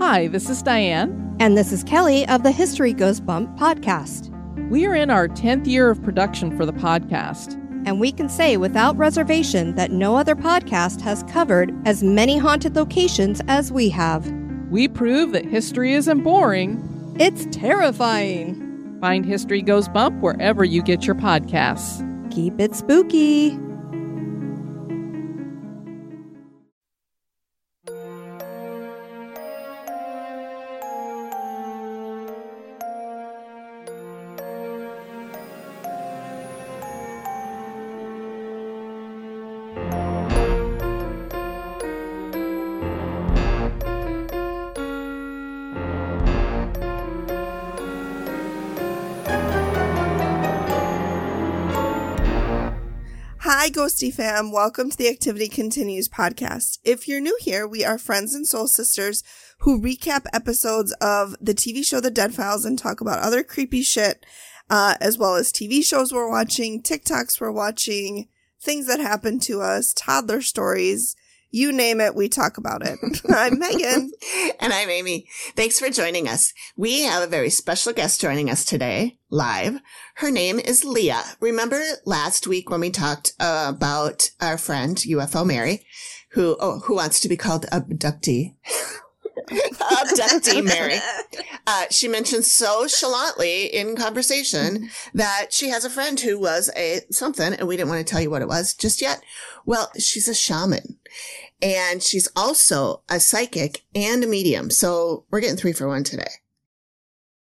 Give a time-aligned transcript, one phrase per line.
[0.00, 1.36] Hi, this is Diane.
[1.40, 4.30] And this is Kelly of the History Goes Bump podcast.
[4.70, 7.52] We are in our 10th year of production for the podcast.
[7.84, 12.76] And we can say without reservation that no other podcast has covered as many haunted
[12.76, 14.26] locations as we have.
[14.70, 18.96] We prove that history isn't boring, it's terrifying.
[19.02, 22.00] Find History Goes Bump wherever you get your podcasts.
[22.32, 23.60] Keep it spooky.
[53.60, 54.52] Hi, Ghosty fam.
[54.52, 56.78] Welcome to the Activity Continues podcast.
[56.82, 59.22] If you're new here, we are friends and soul sisters
[59.58, 63.82] who recap episodes of the TV show The Dead Files and talk about other creepy
[63.82, 64.24] shit,
[64.70, 69.60] uh, as well as TV shows we're watching, TikToks we're watching, things that happen to
[69.60, 71.14] us, toddler stories,
[71.50, 72.98] you name it, we talk about it.
[73.28, 74.12] I'm Megan.
[74.60, 75.26] and I'm Amy.
[75.56, 76.52] Thanks for joining us.
[76.76, 79.80] We have a very special guest joining us today, live.
[80.16, 81.24] Her name is Leah.
[81.40, 85.84] Remember last week when we talked uh, about our friend, UFO Mary,
[86.30, 88.54] who, oh, who wants to be called abductee?
[89.50, 90.98] abductee Mary.
[91.66, 97.00] Uh, she mentioned so chalantly in conversation that she has a friend who was a
[97.10, 99.22] something, and we didn't want to tell you what it was just yet.
[99.66, 100.99] Well, she's a shaman.
[101.62, 104.70] And she's also a psychic and a medium.
[104.70, 106.30] So we're getting three for one today.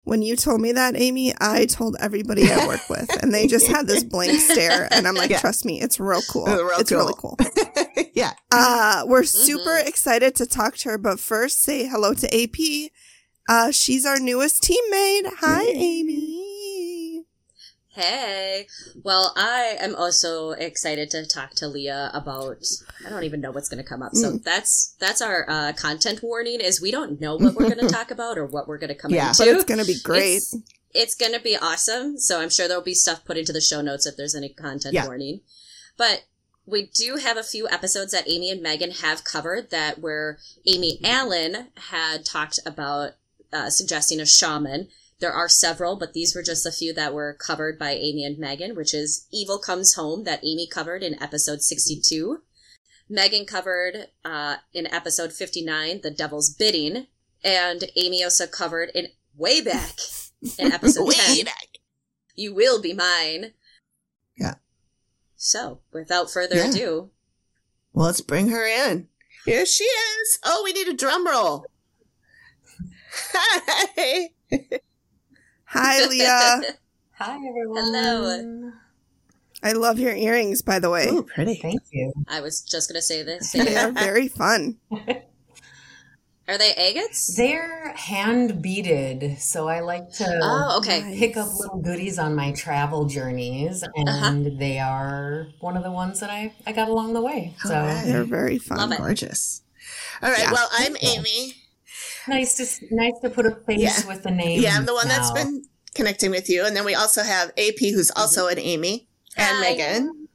[0.05, 3.67] When you told me that, Amy, I told everybody I work with, and they just
[3.67, 4.89] had this blank stare.
[4.91, 5.39] And I'm like, yeah.
[5.39, 6.45] trust me, it's real cool.
[6.47, 6.99] It's, real it's cool.
[6.99, 8.05] really cool.
[8.13, 8.33] yeah.
[8.51, 9.87] Uh, we're super mm-hmm.
[9.87, 12.91] excited to talk to her, but first, say hello to AP.
[13.47, 15.31] Uh, she's our newest teammate.
[15.39, 16.42] Hi, Amy.
[17.93, 18.67] Hey.
[19.03, 22.65] Well, I am also excited to talk to Leah about
[23.05, 24.15] I don't even know what's going to come up.
[24.15, 24.43] So mm.
[24.43, 28.09] that's that's our uh, content warning is we don't know what we're going to talk
[28.09, 29.43] about or what we're going to come yeah, into.
[29.43, 30.37] But it's going to be great.
[30.37, 30.57] It's,
[30.91, 32.17] it's going to be awesome.
[32.17, 34.95] So I'm sure there'll be stuff put into the show notes if there's any content
[34.95, 35.05] yeah.
[35.05, 35.41] warning.
[35.95, 36.25] But
[36.65, 40.99] we do have a few episodes that Amy and Megan have covered that where Amy
[41.03, 43.11] Allan had talked about
[43.51, 44.87] uh, suggesting a shaman
[45.23, 48.37] there are several, but these were just a few that were covered by Amy and
[48.37, 52.39] Megan, which is Evil Comes Home that Amy covered in episode 62.
[53.07, 57.07] Megan covered uh, in episode 59, The Devil's Bidding,
[57.41, 59.95] and Amy also covered in way back
[60.59, 61.77] in episode way 10, back.
[62.35, 63.53] You Will Be Mine.
[64.37, 64.55] Yeah.
[65.37, 66.69] So, without further yeah.
[66.69, 67.11] ado.
[67.93, 69.07] Well, let's bring her in.
[69.45, 70.39] Here she is.
[70.43, 71.65] Oh, we need a drum roll.
[73.31, 74.31] Hi.
[75.73, 76.61] Hi, Leah.
[77.13, 77.83] Hi, everyone.
[77.83, 78.71] Hello.
[79.63, 81.07] I love your earrings, by the way.
[81.09, 81.55] Oh, pretty.
[81.55, 82.13] Thank you.
[82.27, 83.51] I was just going to say this.
[83.53, 84.77] they are very fun.
[86.47, 87.37] Are they agates?
[87.37, 91.15] They're hand beaded, so I like to oh, okay.
[91.17, 94.57] pick up little goodies on my travel journeys, and uh-huh.
[94.59, 97.55] they are one of the ones that I, I got along the way.
[97.59, 98.03] So right.
[98.05, 98.97] they're very fun, Love it.
[98.97, 99.61] gorgeous.
[100.21, 100.51] All right, yeah.
[100.51, 101.62] well, I'm Amy.
[102.27, 104.07] Nice to nice to put a face yeah.
[104.07, 104.61] with the name.
[104.61, 105.17] Yeah, I'm the one now.
[105.17, 105.63] that's been
[105.93, 108.19] connecting with you, and then we also have AP, who's mm-hmm.
[108.19, 109.07] also an Amy,
[109.37, 109.61] and Hi.
[109.61, 110.27] Megan.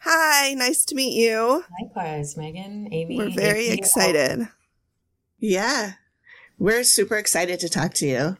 [0.00, 1.62] Hi, nice to meet you.
[1.82, 3.18] Likewise, Megan, Amy.
[3.18, 3.78] We're very AP.
[3.78, 4.48] excited.
[5.38, 5.92] Yeah,
[6.58, 8.36] we're super excited to talk to you.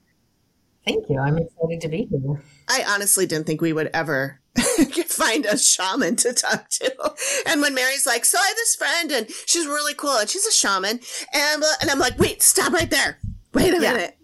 [0.86, 1.18] Thank you.
[1.20, 2.42] I'm excited to be here.
[2.68, 4.39] I honestly didn't think we would ever
[5.06, 7.14] find a shaman to talk to.
[7.46, 10.46] And when Mary's like, "So I have this friend, and she's really cool, and she's
[10.46, 11.00] a shaman,"
[11.32, 13.18] and uh, and I'm like, "Wait, stop right there.
[13.54, 13.92] Wait a yeah.
[13.92, 14.16] minute."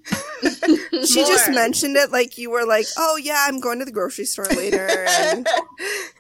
[1.07, 4.25] she just mentioned it like you were like, "Oh yeah, I'm going to the grocery
[4.25, 5.47] store later." And...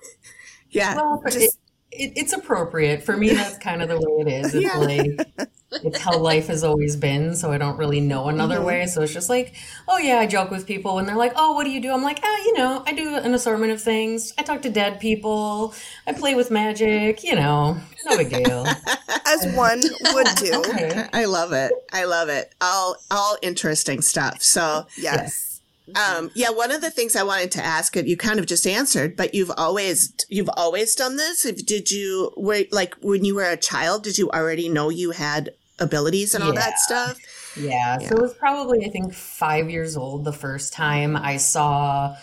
[0.70, 1.36] yeah, well, just...
[1.36, 1.50] it,
[1.92, 3.30] it, it's appropriate for me.
[3.30, 4.54] That's kind of the way it is.
[4.54, 4.78] It's yeah.
[4.78, 5.50] like
[5.82, 7.34] it's how life has always been.
[7.34, 8.66] So I don't really know another mm-hmm.
[8.66, 8.86] way.
[8.86, 9.54] So it's just like,
[9.88, 11.92] oh yeah, I joke with people and they're like, oh, what do you do?
[11.92, 14.32] I'm like, ah, you know, I do an assortment of things.
[14.38, 15.74] I talk to dead people.
[16.06, 17.22] I play with magic.
[17.24, 18.66] You know, no big deal.
[19.26, 19.82] As one
[20.12, 20.52] would do.
[20.66, 21.06] Okay.
[21.12, 21.72] I love it.
[21.92, 22.54] I love it.
[22.60, 24.42] All all interesting stuff.
[24.42, 25.56] So yes.
[25.94, 28.66] Um, yeah, one of the things I wanted to ask, and you kind of just
[28.66, 31.44] answered, but you've always you've always done this.
[31.44, 34.02] If, did you were like when you were a child?
[34.02, 36.60] Did you already know you had abilities and all yeah.
[36.60, 37.18] that stuff?
[37.56, 37.98] Yeah.
[38.00, 38.08] yeah.
[38.08, 42.16] So it was probably I think five years old the first time I saw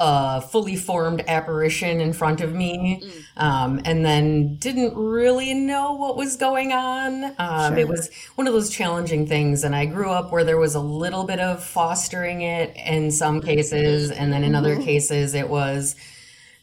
[0.00, 3.00] a fully formed apparition in front of me
[3.36, 7.32] um, and then didn't really know what was going on.
[7.38, 9.62] Um, It was one of those challenging things.
[9.62, 13.40] And I grew up where there was a little bit of fostering it in some
[13.40, 14.10] cases.
[14.10, 15.94] And then in other cases, it was,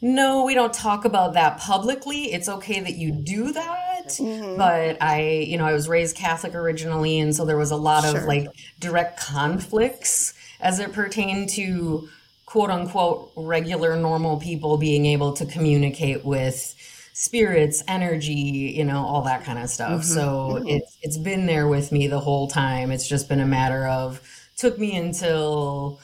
[0.01, 2.33] no, we don't talk about that publicly.
[2.33, 4.07] It's okay that you do that.
[4.07, 4.57] Mm-hmm.
[4.57, 7.19] But I, you know, I was raised Catholic originally.
[7.19, 8.47] And so there was a lot of like
[8.79, 12.09] direct conflicts as it pertained to
[12.47, 16.75] quote unquote regular normal people being able to communicate with
[17.13, 20.13] spirits energy you know all that kind of stuff mm-hmm.
[20.13, 20.21] so
[20.55, 20.67] mm-hmm.
[20.67, 24.21] it's it's been there with me the whole time it's just been a matter of
[24.57, 25.99] took me until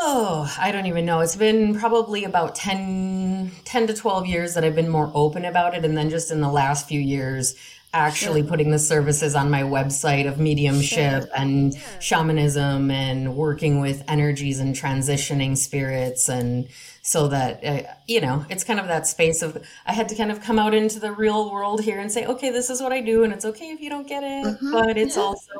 [0.00, 1.20] oh i don't even know.
[1.20, 5.74] It's been probably about 10 10 to 12 years that i've been more open about
[5.74, 7.54] it and then just in the last few years
[7.92, 14.60] actually putting the services on my website of mediumship and shamanism and working with energies
[14.60, 16.68] and transitioning spirits and
[17.02, 20.30] so that uh, you know it's kind of that space of i had to kind
[20.30, 23.00] of come out into the real world here and say okay this is what i
[23.00, 25.50] do and it's okay if you don't get it but it's also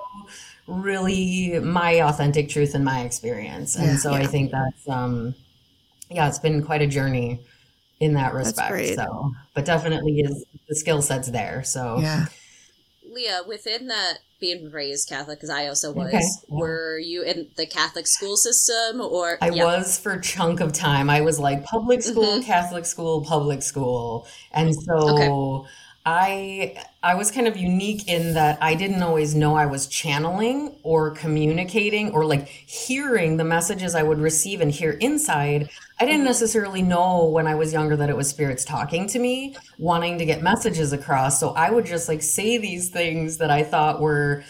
[0.67, 3.97] really my authentic truth and my experience and Yeah.
[3.97, 5.35] so i think that's um
[6.11, 7.41] yeah it's been quite a journey
[7.99, 8.97] in that respect great.
[8.97, 12.27] so but definitely is the skill sets there so Yeah.
[13.12, 17.67] Leah, within that being raised Catholic, because I also was, Okay, were you in the
[17.67, 19.37] Catholic school system or?
[19.43, 19.65] I yeah.
[19.65, 21.11] was for a chunk of time.
[21.11, 22.45] I was like public school, Mhm.
[22.45, 24.29] Catholic school, public school.
[24.53, 25.67] And so
[26.12, 26.75] I
[27.05, 31.12] I was kind of unique in that I didn't always know I was channeling or
[31.12, 35.71] communicating or like hearing the messages I would receive and hear inside.
[36.01, 39.55] I didn't necessarily know when I was younger that it was spirits talking to me,
[39.79, 41.39] wanting to get messages across.
[41.39, 44.43] So I would just like say these things that I thought were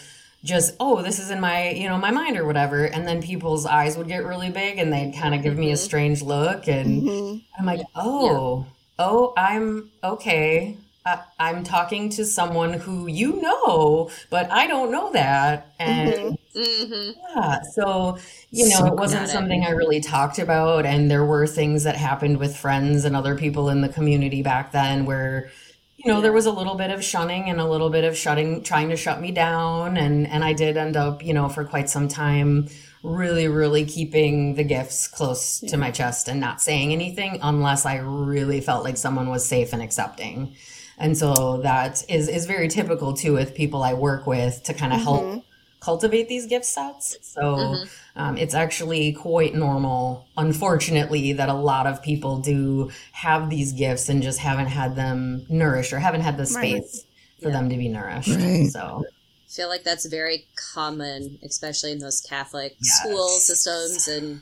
[0.43, 3.67] just oh this is in my you know my mind or whatever and then people's
[3.67, 7.03] eyes would get really big and they'd kind of give me a strange look and
[7.03, 7.43] Mhm.
[7.59, 8.65] i'm like oh
[8.97, 10.75] oh i'm okay
[11.05, 15.73] I, i'm talking to someone who you know but i don't know that.
[15.79, 17.11] And Mm-hmm.
[17.33, 18.17] yeah so
[18.49, 21.83] you know So it wasn't got something i really talked about and there were things
[21.85, 25.49] that happened with friends and other people in the community back then where
[25.95, 28.63] you know there was a little bit of shunning and a little bit of shutting
[28.63, 31.89] trying to shut me down and and i did end up you know for quite
[31.89, 32.67] some time
[33.03, 37.95] really really keeping the gifts close to my chest and not saying anything unless i
[37.97, 40.53] really felt like someone was safe and accepting
[40.97, 44.93] and so that is is very typical too with people i work with to kind
[44.93, 45.43] of help
[45.79, 47.83] cultivate these gift sets so
[48.15, 54.09] um, it's actually quite normal, unfortunately, that a lot of people do have these gifts
[54.09, 56.83] and just haven't had them nourished or haven't had the Right.
[56.83, 57.05] space
[57.41, 58.29] for them to be nourished.
[58.29, 58.67] Right.
[58.69, 62.99] So, I feel like that's very common, especially in those Catholic Yes.
[62.99, 64.41] school systems, and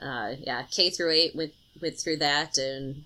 [0.00, 3.04] uh, yeah, K through eight went went through that, and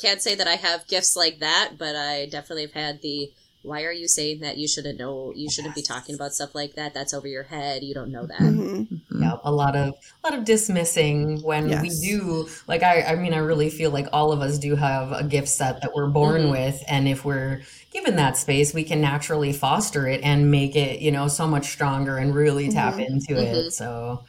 [0.00, 3.30] can't say that I have gifts like that, but I definitely have had the.
[3.62, 4.56] Why are you saying that?
[4.56, 5.34] You shouldn't know.
[5.36, 6.94] You shouldn't be talking about stuff like that.
[6.94, 7.82] That's over your head.
[7.84, 8.38] You don't know that.
[8.40, 9.02] Mhm.
[9.20, 9.92] yeah, a lot of
[10.24, 12.48] a lot of dismissing when we do.
[12.66, 15.48] Like, I, I mean, I really feel like all of us do have a gift
[15.48, 16.50] set that we're born Mhm.
[16.52, 17.60] with, and if we're
[17.92, 21.66] given that space, we can naturally foster it and make it, you know, so much
[21.66, 23.72] stronger and really tap into it.
[23.72, 24.24] So,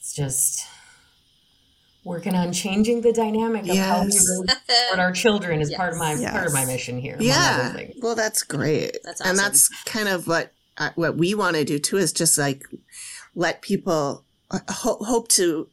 [0.00, 0.64] it's just
[2.06, 4.24] working on changing the dynamic of how we Yes.
[4.30, 6.30] really support our children is part of my Yes.
[6.32, 7.16] part of my mission here.
[7.20, 7.76] Yeah.
[8.00, 8.96] Well, that's great.
[9.04, 9.30] That's awesome.
[9.30, 12.64] And that's kind of what uh, what we want to do too is just like
[13.34, 15.68] let people uh, ho- hope to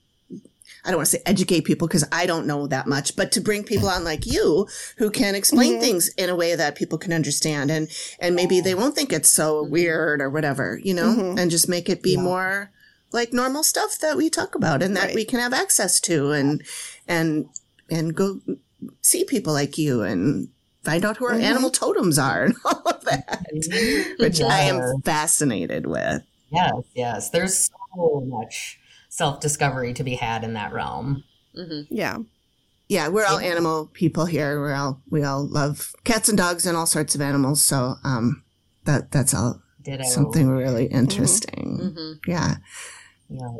[0.85, 3.39] I don't want to say educate people because I don't know that much, but to
[3.41, 5.79] bring people on like you who can explain Mhm.
[5.79, 7.87] things in a way that people can understand and
[8.19, 11.39] and maybe they won't think it's so weird or whatever, you know, Mhm.
[11.39, 12.21] and just make it be Yeah.
[12.21, 12.71] more
[13.13, 15.15] like normal stuff that we talk about and that Right.
[15.15, 16.63] we can have access to and
[17.08, 17.48] and
[17.89, 18.41] and go
[19.01, 20.50] see people like you and
[20.84, 21.43] find out who our Mhm.
[21.43, 23.46] animal totems are and all of that,
[24.20, 26.22] which I am fascinated with.
[26.51, 27.29] Yes, yes.
[27.29, 28.79] There's so much
[29.10, 31.24] self discovery to be had in that realm.
[31.55, 32.17] hmm Yeah.
[32.89, 33.51] Yeah, we're all Yeah.
[33.51, 34.60] animal people here.
[34.60, 37.63] We're all we all love cats and dogs and all sorts of animals.
[37.63, 38.43] So um,
[38.86, 40.03] that that's all Ditto.
[40.03, 41.93] something really interesting.
[41.96, 42.55] hmm Yeah.
[43.33, 43.57] Yeah.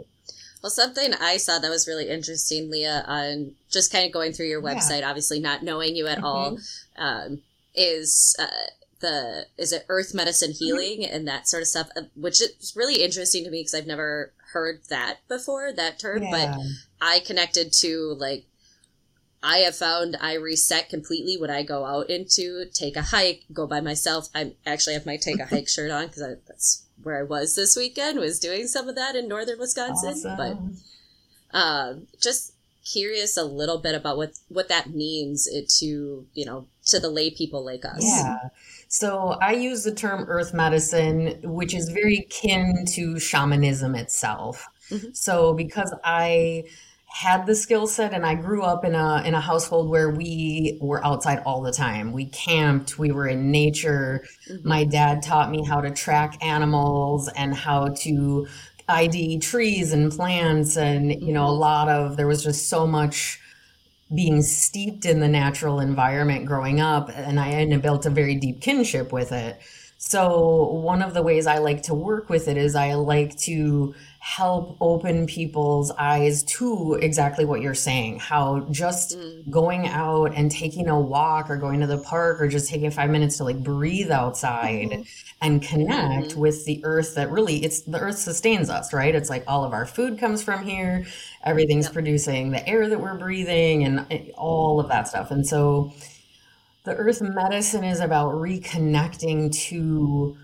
[0.62, 4.48] Well, something I saw that was really interesting, Leah, on just kind of going through
[4.48, 4.76] your Yeah.
[4.76, 6.58] website, obviously not knowing you at all,
[6.96, 7.42] um,
[7.76, 8.48] is uh,
[9.02, 13.04] the is it Earth Medicine Healing and that sort of stuff, uh, which is really
[13.04, 16.22] interesting to me because I've never heard that before, that term.
[16.32, 16.56] But
[17.02, 18.46] I connected to like
[19.42, 23.68] I have found I reset completely when I go out into take a hike, go
[23.68, 24.30] by myself.
[24.34, 27.76] I actually have my take a hike shirt on because that's where I was this
[27.76, 28.20] weekend.
[28.20, 30.78] Was doing some of that in northern Wisconsin, but Awesome.
[31.54, 35.48] Uh, just curious a little bit about what what that means
[35.80, 38.02] to you know to the lay people like us.
[38.02, 38.50] Yeah.
[38.88, 44.68] So I use the term earth medicine, which is very kin to shamanism itself.
[44.90, 45.14] Mm-hmm.
[45.14, 46.66] So because I
[47.14, 50.80] had the skill set and I grew up in a in a household where we
[50.82, 52.12] were outside all the time.
[52.12, 54.26] We camped, we were in nature.
[54.50, 54.68] Mm-hmm.
[54.68, 58.48] My dad taught me how to track animals and how to
[58.90, 61.60] ID trees and plants and you know a mm-hmm.
[61.60, 63.40] lot of there was just so much
[64.16, 68.60] being steeped in the natural environment growing up and I had built a very deep
[68.60, 69.62] kinship with it.
[70.14, 73.96] So one of the ways I like to work with it is I like to
[74.20, 78.20] help open people's eyes to exactly what you're saying.
[78.20, 79.50] How just mm.
[79.50, 83.10] going out and taking a walk or going to the park or just taking five
[83.10, 85.02] minutes to like breathe outside mm-hmm.
[85.42, 86.40] and connect mm-hmm.
[86.40, 89.16] with the earth that really it's the earth sustains us, right?
[89.16, 91.08] It's like all of our food comes from here,
[91.44, 91.94] everything's yep.
[91.94, 95.32] producing the air that we're breathing and eh, all of that stuff.
[95.32, 95.92] And so
[96.84, 100.38] the earth medicine is about reconnecting to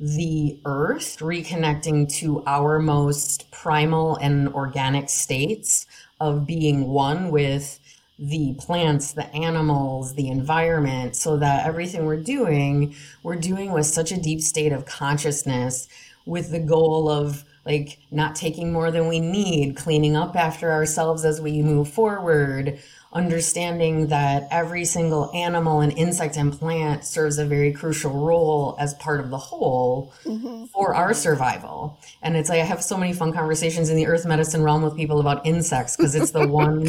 [0.00, 5.86] the earth, reconnecting to our most primal and organic states
[6.20, 7.78] of being one with
[8.18, 14.10] the plants, the animals, the environment, so that everything we're doing, we're doing with such
[14.10, 15.88] a deep state of consciousness
[16.24, 21.24] with the goal of like not taking more than we need, cleaning up after ourselves
[21.24, 22.78] as we move forward,
[23.14, 28.94] understanding that every single animal and insect and plant serves a very crucial role as
[28.94, 30.64] part of the whole mm-hmm.
[30.66, 31.98] for our survival.
[32.22, 34.96] And it's like I have so many fun conversations in the earth medicine realm with
[34.96, 36.86] people about insects because it's the one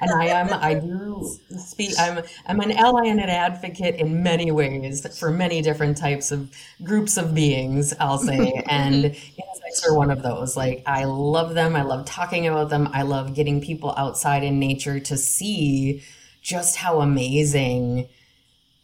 [0.00, 4.50] and I am I do speak I'm I'm an ally and an advocate in many
[4.50, 6.50] ways for many different types of
[6.82, 8.62] groups of beings, I'll say.
[8.68, 10.56] and insects are one of those.
[10.56, 11.76] Like I love them.
[11.76, 12.88] I love talking about them.
[12.92, 16.02] I love getting people outside in nature to see
[16.40, 18.08] just how amazing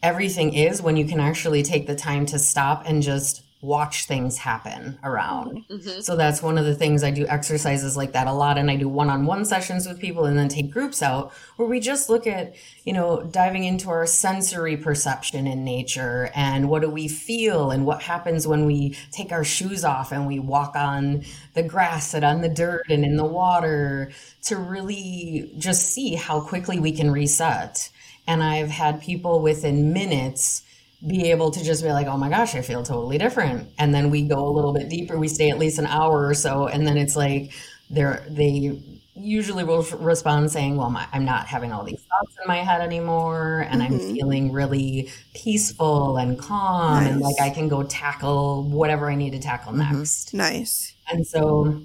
[0.01, 4.37] everything is when you can actually take the time to stop and just watch things
[4.37, 5.63] happen around.
[5.69, 6.01] Mm-hmm.
[6.01, 8.75] So that's one of the things I do exercises like that a lot and I
[8.75, 12.55] do one-on-one sessions with people and then take groups out where we just look at,
[12.83, 17.85] you know, diving into our sensory perception in nature and what do we feel and
[17.85, 22.25] what happens when we take our shoes off and we walk on the grass and
[22.25, 27.09] on the dirt and in the water to really just see how quickly we can
[27.09, 27.89] reset.
[28.27, 30.63] And I've had people within minutes
[31.05, 33.69] be able to just be like, oh my gosh, I feel totally different.
[33.77, 35.19] And then we go a little bit deeper.
[35.19, 36.67] We stay at least an hour or so.
[36.67, 37.51] And then it's like,
[37.89, 38.81] they're, they
[39.15, 42.81] usually will respond saying, well, my, I'm not having all these thoughts in my head
[42.81, 43.67] anymore.
[43.69, 43.93] And mm-hmm.
[43.93, 47.03] I'm feeling really peaceful and calm.
[47.03, 47.11] Nice.
[47.11, 49.97] And like I can go tackle whatever I need to tackle mm-hmm.
[49.97, 50.33] next.
[50.33, 50.95] Nice.
[51.11, 51.83] And so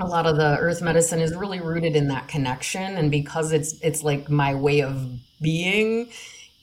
[0.00, 2.96] a lot of the earth medicine is really rooted in that connection.
[2.96, 6.08] And because it's, it's like my way of being,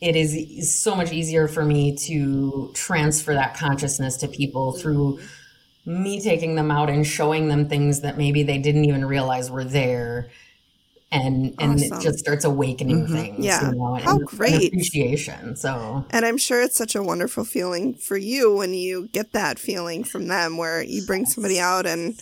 [0.01, 5.19] it is so much easier for me to transfer that consciousness to people through
[5.85, 9.63] me taking them out and showing them things that maybe they didn't even realize were
[9.63, 10.31] there.
[11.11, 11.97] And and awesome.
[11.97, 13.13] it just starts awakening mm-hmm.
[13.13, 13.69] things yeah.
[13.69, 16.05] you know, how great and appreciation so.
[16.09, 20.05] And i'm sure it's such a wonderful feeling for you when you get that feeling
[20.05, 22.17] from them where you bring somebody out and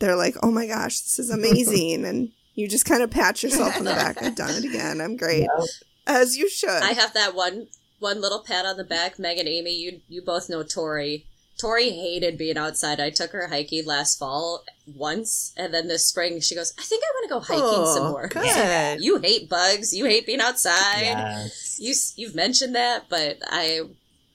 [0.00, 3.76] they're like oh my gosh this is amazing and you just kind of pat yourself
[3.76, 5.00] on the back i've done it again.
[5.00, 5.42] I'm great.
[5.42, 5.68] Yep
[6.08, 6.70] as you should.
[6.70, 7.68] I have that one
[8.00, 9.18] one little pat on the back.
[9.18, 11.26] Meg and Amy, you you both know Tori.
[11.58, 13.00] Tori hated being outside.
[13.00, 17.02] I took her hiking last fall once, and then this spring she goes, "I think
[17.04, 19.00] I want to go hiking oh, some more." Good.
[19.00, 19.94] You hate bugs.
[19.94, 21.02] You hate being outside.
[21.02, 21.78] Yes.
[21.80, 23.82] You you've mentioned that, but I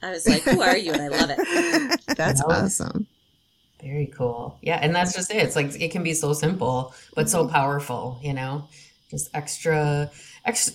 [0.01, 2.01] I was like, "Who are you?" And I love it.
[2.17, 3.07] That's awesome.
[3.81, 4.57] Very cool.
[4.61, 5.37] Yeah, and that's just it.
[5.37, 7.53] It's like it can be so simple, but so mm-hmm.
[7.53, 8.17] powerful.
[8.23, 8.69] You know,
[9.11, 10.09] just extra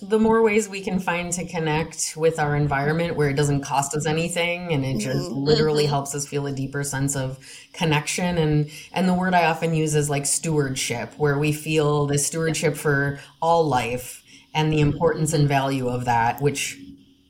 [0.01, 3.95] the more ways we can find to connect with our environment where it doesn't cost
[3.95, 5.43] us anything and it just mm-hmm.
[5.43, 5.91] literally mm-hmm.
[5.91, 7.37] helps us feel a deeper sense of
[7.71, 12.17] connection and and the word i often use is like stewardship where we feel the
[12.17, 14.23] stewardship for all life
[14.55, 16.79] and the importance and value of that which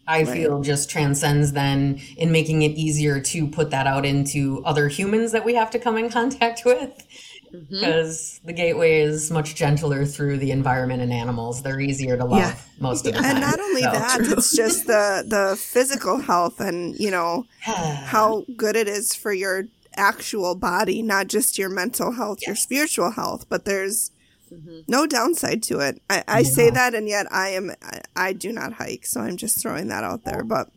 [0.08, 0.30] I right.
[0.30, 5.34] feel just transcends then in making it easier to put that out into other humans
[5.34, 7.06] that we have to come in contact with
[7.52, 8.48] because mm-hmm.
[8.48, 11.62] the gateway is much gentler through the environment and animals.
[11.62, 12.56] They're easier to love yeah.
[12.80, 13.38] most of the time.
[13.38, 13.92] And not only so.
[13.92, 19.34] that, it's just the the physical health and you know how good it is for
[19.34, 19.66] your
[19.96, 22.48] actual body, not just your mental health, yes.
[22.48, 23.48] your spiritual health.
[23.50, 24.12] But there's
[24.52, 24.80] mm-hmm.
[24.88, 26.02] no downside to it.
[26.10, 26.50] I, I yeah.
[26.50, 29.88] say that, and yet I am I, I do not hike, so I'm just throwing
[29.88, 30.44] that out there.
[30.44, 30.70] But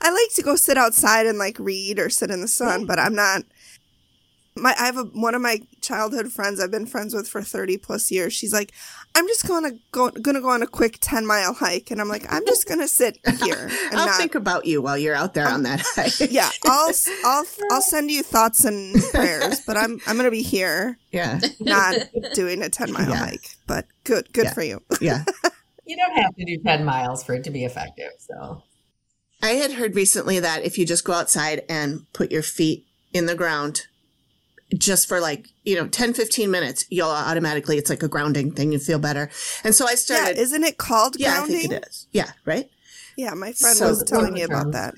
[0.00, 2.98] I like to go sit outside and like read or sit in the sun, but
[2.98, 3.42] I'm not
[4.60, 7.78] My I have a, one of my childhood friends I've been friends with for 30
[7.78, 8.32] plus years.
[8.32, 8.72] She's like,
[9.14, 12.00] "I'm just going to go going to go on a quick 10 mile hike." And
[12.00, 14.98] I'm like, "I'm just going to sit here and I'll not think about you while
[14.98, 16.30] you're out there on that hike.
[16.30, 16.92] Yeah, I'll
[17.24, 21.40] I'll I'll send you thoughts and prayers, but I'm I'm going to be here yeah.
[21.60, 21.96] not
[22.34, 23.16] doing a 10 mile Yeah.
[23.16, 23.56] hike.
[23.66, 24.52] But good good Yeah.
[24.54, 24.82] for you.
[25.00, 25.24] Yeah.
[25.86, 28.12] You don't have to do 10 miles for it to be effective.
[28.18, 28.62] So,
[29.42, 33.26] I had heard recently that if you just go outside and put your feet in
[33.26, 33.86] the ground
[34.76, 38.72] just for like, you know, 10, 15 minutes, you'll automatically, it's like a grounding thing.
[38.72, 39.30] You feel better.
[39.64, 40.20] And so I started.
[40.20, 40.40] Yeah, started.
[40.42, 42.06] isn't it called Yeah, I think it is.
[42.12, 42.70] Yeah, right?
[43.16, 44.94] Yeah, my friend So- was telling me about that.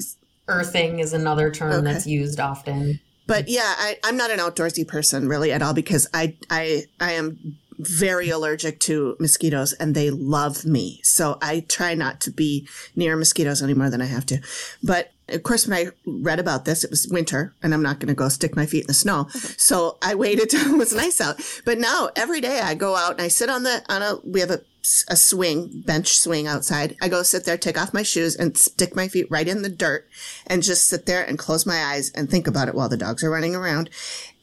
[0.48, 1.84] earthing is another term Okay.
[1.92, 3.00] that's used often.
[3.26, 7.12] But yeah, I, I'm not an outdoorsy person really at all because I, I, I
[7.12, 11.00] am very allergic to mosquitoes and they love me.
[11.02, 14.40] So I try not to be near mosquitoes any more than I have to.
[14.82, 18.08] But of course, when I read about this, it was winter and I'm not going
[18.08, 19.28] to go stick my feet in the snow.
[19.30, 21.40] So I waited till it was nice out.
[21.64, 24.40] But now every day I go out and I sit on the, on a, we
[24.40, 24.60] have a,
[25.08, 26.96] a swing, bench swing outside.
[27.00, 29.68] I go sit there, take off my shoes and stick my feet right in the
[29.68, 30.08] dirt
[30.46, 33.22] and just sit there and close my eyes and think about it while the dogs
[33.22, 33.90] are running around.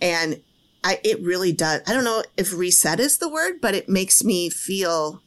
[0.01, 0.41] And
[0.84, 1.81] I, it really does.
[1.88, 5.22] I don't know if reset is the word, but it makes me feel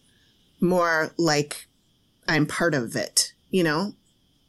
[0.61, 1.67] more like
[2.27, 3.95] I'm part of it, you know,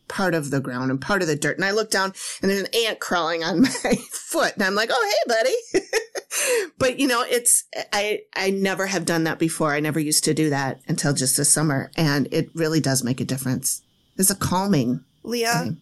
[0.07, 1.57] part of the ground and part of the dirt.
[1.57, 4.89] And I look down and there's an ant crawling on my foot and I'm like,
[4.91, 5.87] Oh, hey, buddy.
[6.77, 9.73] but you know, it's, I, I never have done that before.
[9.73, 11.91] I never used to do that until just this summer.
[11.95, 13.81] And it really does make a difference.
[14.17, 15.03] It's a calming.
[15.23, 15.81] Leah, thing.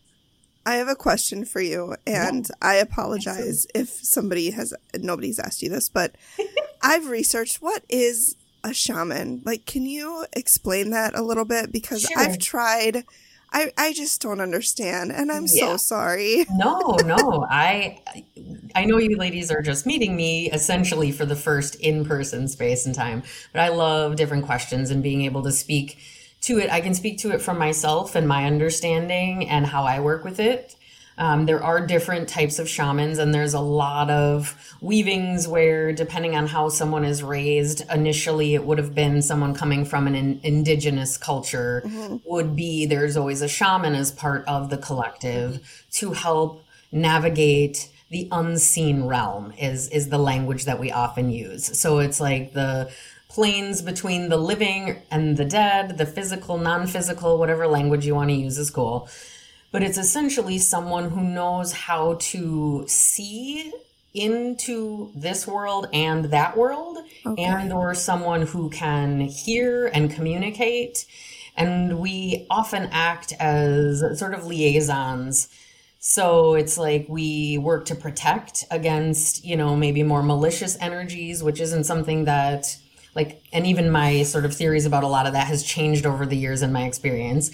[0.65, 5.69] I have a question for you, and I apologize if somebody has nobody's asked you
[5.69, 6.15] this, but
[6.83, 9.41] I've researched what is a shaman.
[9.43, 11.71] Like, can you explain that a little bit?
[11.71, 12.19] Because Sure.
[12.19, 13.05] I've tried.
[13.53, 16.46] I, I just don't understand, and I'm so sorry.
[16.55, 17.46] No, no.
[17.50, 18.00] I
[18.75, 22.93] I know you ladies are just meeting me essentially for the first in-person space and
[22.93, 25.98] time, but I love different questions and being able to speak
[26.41, 26.72] to it.
[26.72, 30.39] I can speak to it from myself and my understanding and how I work with
[30.39, 30.75] it.
[31.21, 36.35] Um, there are different types of shamans, and there's a lot of weavings where, depending
[36.35, 40.39] on how someone is raised, initially it would have been someone coming from an in-
[40.41, 41.84] indigenous culture,
[42.25, 48.27] would be there's always a shaman as part of the collective to help navigate the
[48.31, 51.79] unseen realm is is the language that we often use.
[51.79, 52.91] So it's like the
[53.29, 58.36] planes between the living and the dead the physical non-physical whatever language you want to
[58.36, 59.07] use is cool
[59.71, 63.71] but it's essentially someone who knows how to see
[64.13, 67.43] into this world and that world Okay.
[67.43, 71.05] and or someone who can hear and communicate
[71.55, 75.47] and we often act as sort of liaisons
[76.03, 81.62] so it's like we work to protect against, you know, maybe more malicious energies, which
[81.62, 82.75] isn't something that
[83.13, 86.25] like and even my sort of theories about a lot of that has changed over
[86.25, 87.51] the years in my experience.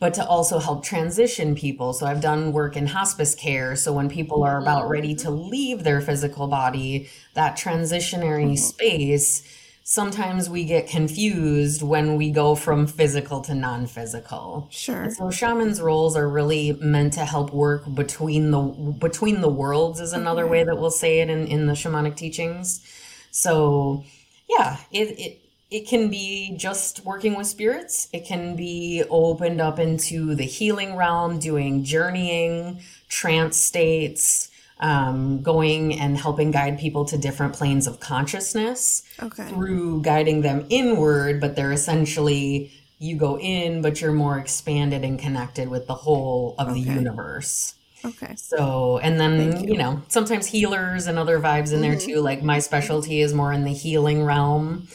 [0.00, 1.92] But to also help transition people.
[1.92, 3.74] So I've done work in hospice care.
[3.74, 4.92] So when people are about mm-hmm.
[4.92, 8.54] ready to leave their physical body, that transitionary mm-hmm.
[8.54, 9.42] space,
[9.82, 14.68] sometimes we get confused when we go from physical to non-physical.
[14.70, 15.10] Sure.
[15.10, 20.12] So shamans' roles are really meant to help work between the between the worlds is
[20.12, 20.52] another mm-hmm.
[20.52, 22.86] way that we'll say it in, in the shamanic teachings.
[23.30, 24.04] So
[24.48, 25.37] yeah, it, it
[25.70, 28.08] it can be just working with spirits.
[28.12, 34.50] It can be opened up into the healing realm, doing journeying, trance states,
[34.80, 39.46] um, going and helping guide people to different planes of consciousness Okay.
[39.48, 45.18] through guiding them inward, but they're essentially you go in, but you're more expanded and
[45.20, 47.74] connected with the whole of the universe.
[48.04, 48.34] Okay.
[48.36, 49.72] So, and then, you.
[49.72, 49.78] you.
[49.78, 52.04] know, sometimes healers and other vibes in there Mhm.
[52.06, 52.20] too.
[52.20, 54.88] Like my specialty is more in the healing realm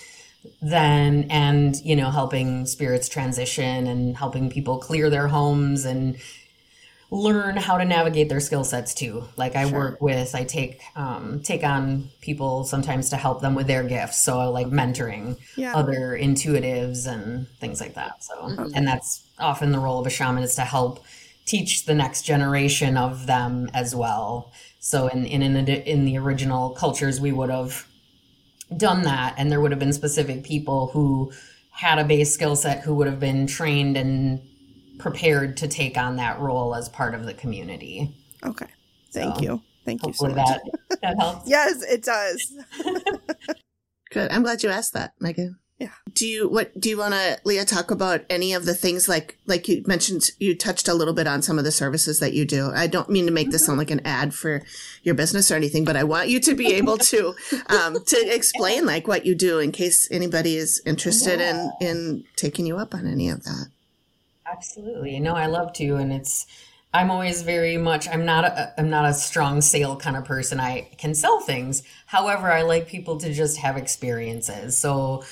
[0.62, 6.18] than, and, you know, helping spirits transition and helping people clear their homes and
[7.12, 9.24] learn how to navigate their skill sets too.
[9.38, 9.68] Like I Sure.
[9.68, 14.24] work with, I take, um, take on people sometimes to help them with their gifts.
[14.24, 15.76] So like mentoring Yeah.
[15.76, 18.24] other intuitives and things like that.
[18.24, 21.04] So, and that's often the role of a shaman is to help
[21.46, 24.52] teach the next generation of them as well.
[24.80, 27.86] So, in in in, in the original cultures, we would have
[28.78, 31.32] done that, and there would have been specific people who
[31.72, 34.42] had a base skill set who would have been trained and
[35.00, 38.16] prepared to take on that role as part of the community.
[38.44, 38.68] Okay.
[39.12, 39.62] Thank So, you.
[39.86, 40.60] Thank you so Hopefully much.
[40.92, 41.48] that that helps.
[41.50, 42.54] Yes, it does.
[44.12, 44.32] Good.
[44.32, 45.58] I'm glad you asked that, Megan.
[46.14, 49.38] Do you what do you want to Leah talk about any of the things like
[49.46, 52.46] like you mentioned you touched a little bit on some of the services that you
[52.46, 52.72] do.
[52.74, 54.64] I don't mean to make this sound like an ad for
[55.04, 57.34] your business or anything, but I want you to be able to
[57.68, 61.70] um, to explain like what you do in case anybody is interested yeah.
[61.82, 63.68] in in taking you up on any of that.
[64.46, 65.20] Absolutely.
[65.20, 66.46] No, I love to and it's
[66.94, 70.60] I'm always very much I'm not a I'm not a strong sale kind of person.
[70.60, 71.82] I can sell things.
[72.06, 74.78] However, I like people to just have experiences.
[74.78, 75.24] So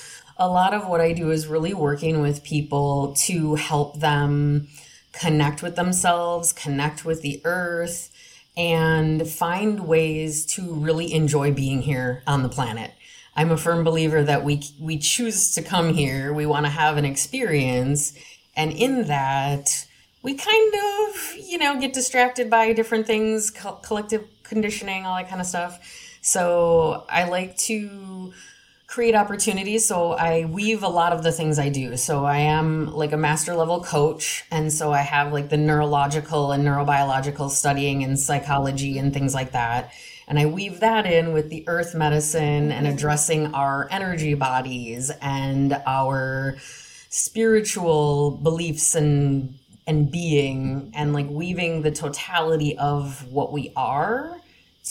[0.42, 4.66] a lot of what I do is really working with people to help them
[5.12, 8.10] connect with themselves, connect with the earth,
[8.56, 12.90] and find ways to really enjoy being here on the planet.
[13.36, 16.96] I'm a firm believer that we we choose to come here, we want to have
[16.96, 18.12] an experience,
[18.56, 19.86] and in that
[20.24, 25.28] we kind of, you know, get distracted by different things, co- collective conditioning, all that
[25.28, 25.78] kind of stuff.
[26.20, 28.32] So I like to
[28.92, 29.86] create opportunities.
[29.86, 31.96] So I weave a lot of the things I do.
[31.96, 34.44] So I am like a master level coach.
[34.50, 39.52] And so I have like the neurological and neurobiological studying and psychology and things like
[39.52, 39.94] that.
[40.28, 45.72] And I weave that in with the earth medicine and addressing our energy bodies and
[45.86, 46.58] our
[47.08, 49.54] spiritual beliefs and
[49.86, 54.36] and being and like weaving the totality of what we are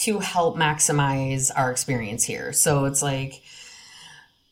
[0.01, 2.51] to help maximize our experience here.
[2.51, 3.43] So it's like,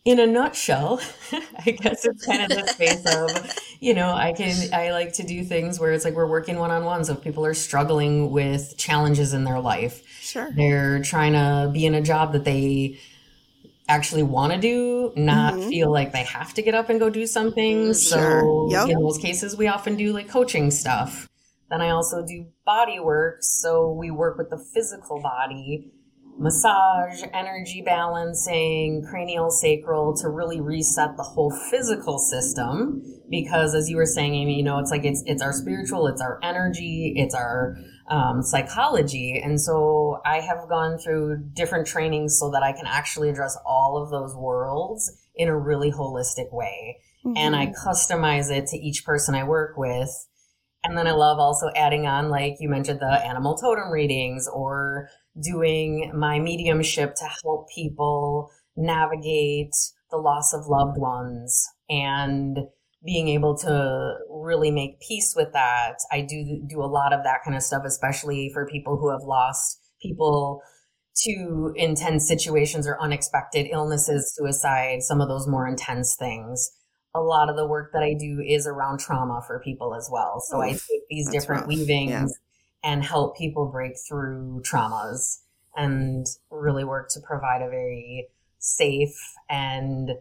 [0.05, 1.01] in a nutshell,
[1.65, 5.23] I guess it's kind of the space of, you know, I can, I like to
[5.23, 7.03] do things where it's like we're working one on one.
[7.03, 10.49] So if people are struggling with challenges in their life, sure.
[10.55, 12.99] they're trying to be in a job that they
[13.89, 15.69] actually want to do, not mm-hmm.
[15.69, 17.85] feel like they have to get up and go do something.
[17.85, 17.93] Mm-hmm.
[17.93, 18.71] So sure.
[18.71, 18.89] yep.
[18.89, 21.27] in those cases, we often do like coaching stuff.
[21.69, 23.39] Then I also do body work.
[23.41, 25.91] So we work with the physical body,
[26.39, 33.03] massage, energy balancing, cranial sacral to really reset the whole physical system.
[33.29, 36.21] Because as you were saying, Amy, you know, it's like it's it's our spiritual, it's
[36.21, 37.77] our energy, it's our
[38.09, 39.39] um, psychology.
[39.43, 44.01] And so I have gone through different trainings so that I can actually address all
[44.01, 46.97] of those worlds in a really holistic way.
[47.25, 47.37] Mm-hmm.
[47.37, 47.87] And I mm-hmm.
[47.87, 50.09] customize it to each person I work with.
[50.83, 55.09] And then I love also adding on, like you mentioned, the animal totem readings or
[55.41, 59.73] doing my mediumship to help people navigate
[60.11, 62.57] the loss of loved ones and
[63.05, 65.95] being able to really make peace with that.
[66.11, 69.21] I do do a lot of that kind of stuff, especially for people who have
[69.23, 70.61] lost people
[71.23, 76.71] to intense situations or unexpected illnesses, suicide, some of those more intense things.
[77.15, 80.41] A lot of the work that I do is around trauma for people as well.
[80.47, 81.67] So Oof, I take these different rough.
[81.67, 82.25] weavings yeah.
[82.83, 85.39] And help people break through traumas
[85.75, 88.27] and really work to provide a very
[88.59, 90.11] safe and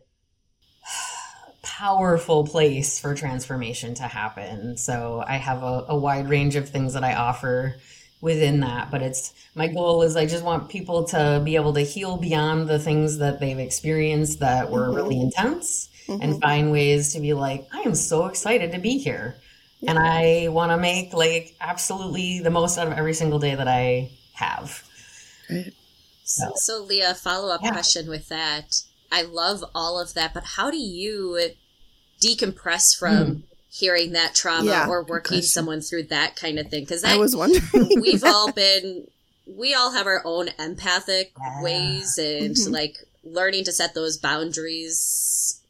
[1.62, 4.76] powerful place for transformation to happen.
[4.76, 7.76] So I have a, a, wide range of things that I offer
[8.20, 8.90] within that.
[8.90, 12.68] But it's my goal is I just want people to be able to heal beyond
[12.68, 14.96] the things that they've experienced that were mm-hmm.
[14.96, 16.22] really intense mm-hmm.
[16.22, 19.36] and find ways to be like, I am so excited to be here.
[19.80, 19.90] Yeah.
[19.90, 23.68] And I want to make like absolutely the most out of every single day that
[23.68, 24.84] I have.
[25.46, 25.74] Great.
[26.24, 27.70] So, so Leah, follow up yeah.
[27.70, 28.82] question with that.
[29.10, 31.52] I love all of that, but how do you
[32.20, 33.42] decompress from mm.
[33.70, 36.84] hearing that trauma yeah, or working someone through that kind of thing.
[36.84, 37.62] Because I was wondering,
[38.00, 39.06] we've all been,
[39.46, 41.62] we all have our own empathic yeah.
[41.62, 42.72] ways, and mm-hmm.
[42.72, 45.60] like learning to set those boundaries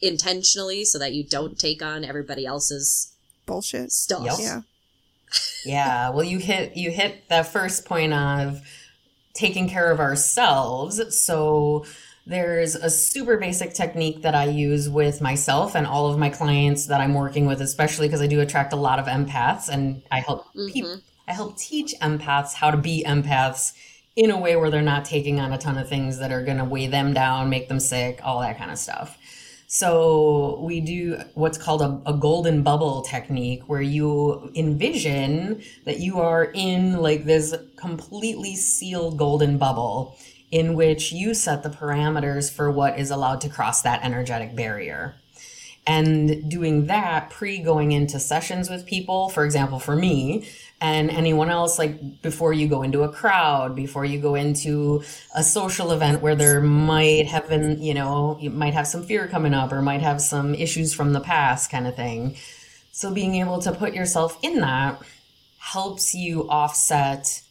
[0.00, 3.11] intentionally so that you don't take on everybody else's
[3.46, 4.24] bullshit stuff.
[4.24, 4.34] Yep.
[4.40, 4.60] Yeah.
[5.64, 6.10] yeah.
[6.10, 8.60] Well, you hit you hit the first point of
[9.34, 11.18] taking care of ourselves.
[11.18, 11.84] So
[12.26, 16.86] there's a super basic technique that I use with myself and all of my clients
[16.86, 20.20] that I'm working with, especially because I do attract a lot of empaths and I
[20.20, 20.98] help mm-hmm.
[21.26, 23.72] I help teach empaths how to be empaths
[24.14, 26.58] in a way where they're not taking on a ton of things that are going
[26.58, 29.16] to weigh them down, make them sick, all that kind of stuff.
[29.74, 36.20] So we do what's called a, a, golden bubble technique where you envision that you
[36.20, 40.18] are in like this completely sealed golden bubble
[40.50, 45.14] in which you set the parameters for what is allowed to cross that energetic barrier.
[45.86, 50.46] And doing that pre going into sessions with people, for example, for me
[50.82, 55.44] and anyone else, like before you go into a crowd, before you go into a
[55.44, 59.54] social event where there might have been, you know, you might have some fear coming
[59.54, 62.34] up or might have some issues from the past kind of thing.
[62.90, 65.00] So being able to put yourself in that
[65.58, 67.42] helps you offset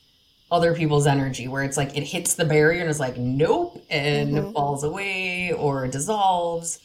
[0.52, 4.34] other people's energy where it's like it hits the barrier and it's like nope and
[4.34, 4.52] mm-hmm.
[4.52, 6.80] falls away or dissolves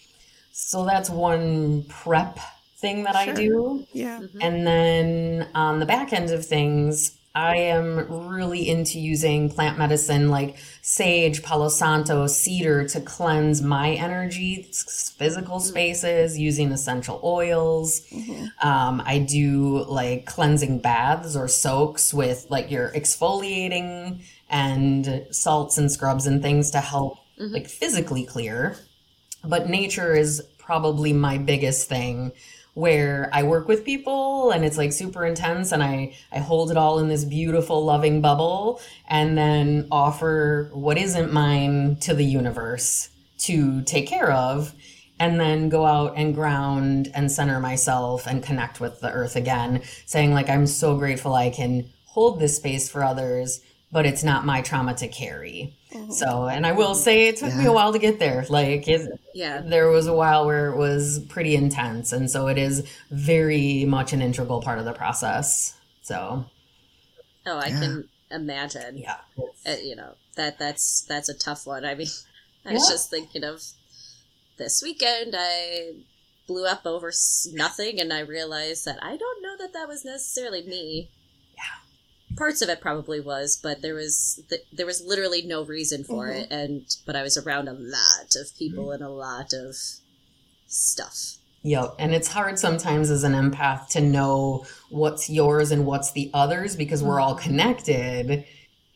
[0.52, 2.38] so that's one prep
[2.78, 3.86] thing that I do.
[3.92, 4.20] Yeah.
[4.20, 4.38] Mhm.
[4.40, 10.30] And then on the back end of things, I am really into using plant medicine
[10.30, 14.66] like sage, palo santo, cedar to cleanse my energy,
[15.18, 18.00] physical spaces, using essential oils.
[18.62, 25.92] Um, I do like cleansing baths or soaks with like your exfoliating and salts and
[25.92, 27.52] scrubs and things to help Mhm.
[27.52, 28.76] like physically clear.
[29.44, 32.32] But nature is probably my biggest thing
[32.76, 36.76] where I work with people and it's like super intense and I, I hold it
[36.76, 43.08] all in this beautiful loving bubble and then offer what isn't mine to the universe
[43.38, 44.74] to take care of
[45.18, 49.80] and then go out and ground and center myself and connect with the earth again
[50.04, 54.44] saying like i'm so grateful i can hold this space for others but it's not
[54.44, 55.72] my trauma to carry
[56.10, 59.08] so and i will say it took me a while to get there like it,
[59.34, 59.62] Yeah.
[59.64, 64.12] there was a while where it was pretty intense and so it is very much
[64.12, 66.44] an integral part of the process so
[67.48, 67.80] Oh, I Yeah.
[67.80, 68.98] can imagine.
[68.98, 69.18] yeah
[69.64, 71.84] Uh, you know that that's that's a tough one.
[71.84, 72.08] I mean,
[72.64, 72.94] I was Yeah.
[72.94, 73.62] just thinking of
[74.58, 75.34] this weekend.
[75.38, 75.94] I
[76.48, 77.12] blew up over
[77.52, 81.08] nothing, and I realized that I don't know that that was necessarily me.
[82.36, 86.28] Parts of it probably was, but there was th- there was literally no reason for
[86.28, 86.42] Mhm.
[86.42, 89.74] it, and but I was around a lot of people and a lot of
[90.66, 91.38] stuff.
[91.62, 91.94] Yep.
[91.98, 96.76] And it's hard sometimes as an empath to know what's yours and what's the others
[96.76, 98.44] because we're all connected.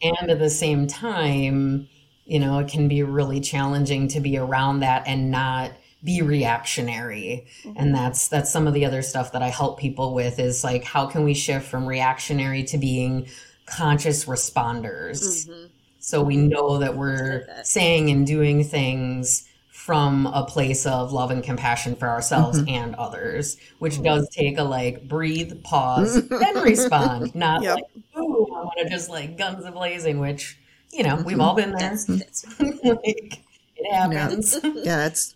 [0.02, 1.88] And at the same time,
[2.26, 5.72] you know, it can be really challenging to be around that and not
[6.02, 7.46] be reactionary.
[7.64, 7.92] And mm-hmm.
[7.92, 11.06] that's that's some of the other stuff that I help people with is like how
[11.06, 13.28] can we shift from reactionary to being
[13.66, 15.46] conscious responders?
[15.46, 15.66] hmm
[15.98, 19.46] So we know that we're saying and doing things
[19.80, 22.68] from a place of love and compassion for ourselves mm-hmm.
[22.68, 24.04] and others, which mm-hmm.
[24.04, 27.34] does take a like breathe, pause, then respond.
[27.34, 27.74] Not Yep.
[27.74, 27.84] like,
[28.18, 30.58] ooh, I want to just like guns a blazing, which,
[30.92, 31.90] you know, we've all been there.
[31.90, 33.40] That's, that's like,
[33.76, 34.60] it happens.
[34.62, 35.34] Yeah, that's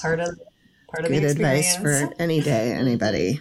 [0.00, 0.38] part of
[0.88, 3.40] part of good the advice for any day, anybody.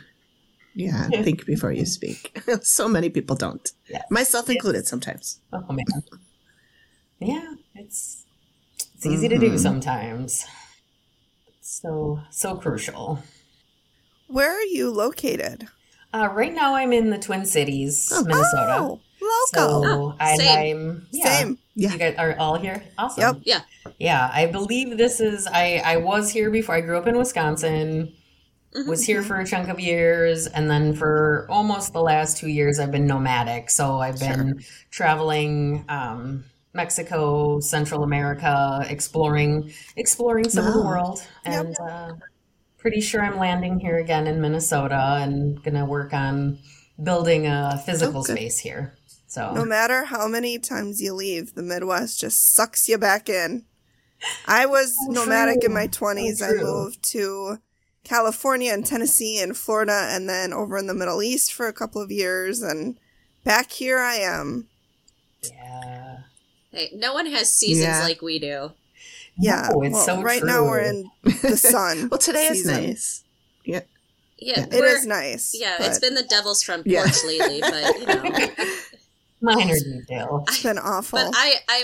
[0.77, 2.37] Yeah, think before you speak.
[2.61, 4.03] so many people don't, Yes.
[4.09, 4.85] myself included.
[4.87, 5.39] Sometimes.
[5.53, 5.85] Oh man.
[7.19, 8.25] Yeah, it's
[8.95, 9.59] it's easy to do Mhm.
[9.59, 10.45] sometimes.
[11.61, 13.23] So so crucial.
[14.27, 15.67] Where are you located?
[16.13, 18.77] Uh, right now, I'm in the Twin Cities, Minnesota.
[18.79, 19.83] Oh, local.
[19.83, 20.89] So I, same.
[20.89, 21.25] I'm yeah.
[21.39, 21.57] Same.
[21.75, 21.91] Yeah.
[21.91, 22.83] You guys are all here.
[22.97, 23.21] Awesome.
[23.21, 23.35] Yep.
[23.43, 23.61] Yeah.
[23.99, 25.47] Yeah, I believe this is.
[25.47, 26.75] I I was here before.
[26.75, 28.13] I grew up in Wisconsin.
[28.75, 28.87] Mhm.
[28.87, 32.77] Was here for a chunk of years, and then for almost the last two years,
[32.79, 33.69] I've been nomadic.
[33.69, 35.85] So I've been traveling.
[35.89, 42.11] Um, Mexico, Central America, exploring exploring some of the world, and uh,
[42.77, 46.59] pretty sure I'm landing here again in Minnesota, and gonna work on
[47.01, 48.97] building a physical Oh, space here.
[49.35, 53.65] So No matter how many times you leave, the Midwest just sucks you back in.
[54.47, 56.37] I was So nomadic in my 20s.
[56.37, 57.57] So I moved to
[58.05, 62.01] California and Tennessee and Florida and then over in the Middle East for a couple
[62.01, 62.97] of years and
[63.43, 64.67] back here I am.
[65.43, 66.19] yeah,
[66.71, 68.03] Hey, no one has seasons Yeah.
[68.03, 68.71] like we do.
[69.37, 69.67] Yeah.
[69.69, 72.07] No, it's well, so right now we're in the sun.
[72.11, 73.23] well, today is nice.
[73.65, 73.81] Yeah.
[74.37, 75.53] Yeah, It we're- nice.
[75.59, 77.03] Yeah, but it's been the devil's front Yeah.
[77.03, 78.47] porch lately, but you know.
[79.45, 80.43] minor detail.
[80.47, 81.19] it's been awful.
[81.19, 81.83] But I, I,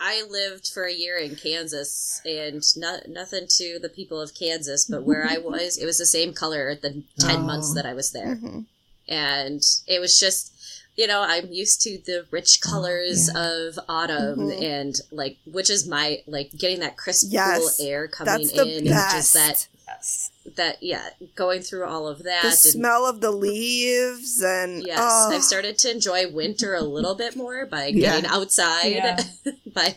[0.00, 4.84] I lived for a year in Kansas, and not nothing to the people of Kansas,
[4.84, 7.42] but where I was, it was the same color the ten Oh.
[7.42, 8.64] months that I was there, Mhm.
[9.08, 10.52] and it was just.
[10.98, 14.62] You know, I'm used to the rich colors of autumn Mhm.
[14.62, 18.62] and like, which is my like getting that crisp, Yes, cool air coming That's the
[18.62, 20.30] in, and just that Yes.
[20.56, 22.42] that yeah, going through all of that.
[22.42, 26.82] the and, smell of the leaves and Yes, oh, I've started to enjoy winter a
[26.82, 28.16] little bit more by Yeah.
[28.16, 29.22] getting outside, Yeah.
[29.72, 29.96] by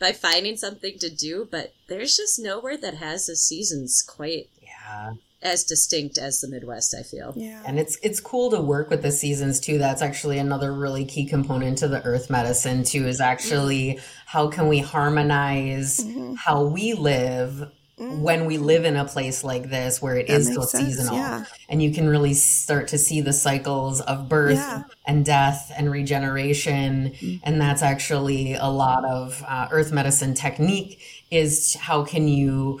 [0.00, 1.46] by finding something to do.
[1.48, 5.12] But there's just nowhere that has the seasons quite Yeah.
[5.42, 6.94] As distinct as the Midwest.
[6.98, 7.32] I feel.
[7.36, 7.62] yeah.
[7.66, 9.78] And it's it's cool to work with the seasons too.
[9.78, 14.68] That's actually another really key component to the earth medicine too is actually how can
[14.68, 16.36] we harmonize Mhm.
[16.36, 17.68] how we live
[18.00, 18.20] Mm.
[18.20, 21.14] when we live in a place like this where it That is so sense, seasonal
[21.14, 21.44] yeah.
[21.68, 24.84] and you can really start to see the cycles of birth Yeah.
[25.06, 27.40] and death and regeneration Mm.
[27.44, 31.00] and that's actually a lot of uh, earth medicine technique
[31.30, 32.80] is how can you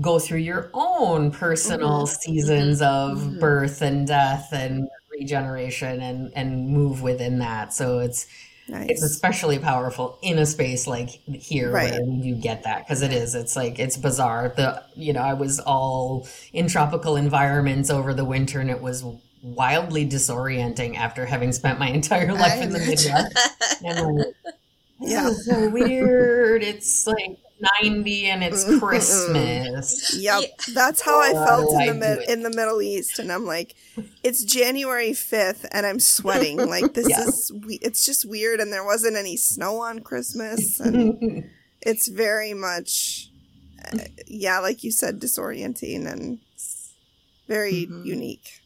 [0.00, 2.14] go through your own personal Mm-hmm.
[2.32, 3.40] seasons of Mhm.
[3.40, 8.26] birth and death and regeneration and and move within that so it's
[8.68, 8.88] Nice.
[8.90, 11.92] It's especially powerful in a space like here Right.
[11.92, 13.36] where you get that because it is.
[13.36, 14.52] It's like it's bizarre.
[14.56, 19.04] The you know I was all in tropical environments over the winter and it was
[19.40, 23.38] wildly disorienting after having spent my entire life in the Midwest.
[23.84, 24.34] And like,
[25.00, 25.28] Yeah.
[25.28, 26.64] yeah, so weird.
[26.64, 30.16] It's like ninety and it's Christmas.
[30.18, 33.18] Yep, that's how I felt do I in the do mid- in the Middle East,
[33.18, 33.74] and I'm like,
[34.22, 36.56] it's January fifth, and I'm sweating.
[36.68, 37.22] Like this Yeah.
[37.24, 41.48] is, we- it's just weird, and there wasn't any snow on Christmas, and
[41.82, 43.30] it's very much,
[43.92, 46.38] uh, yeah, like you said, disorienting and
[47.48, 48.04] very Mhm.
[48.04, 48.60] unique.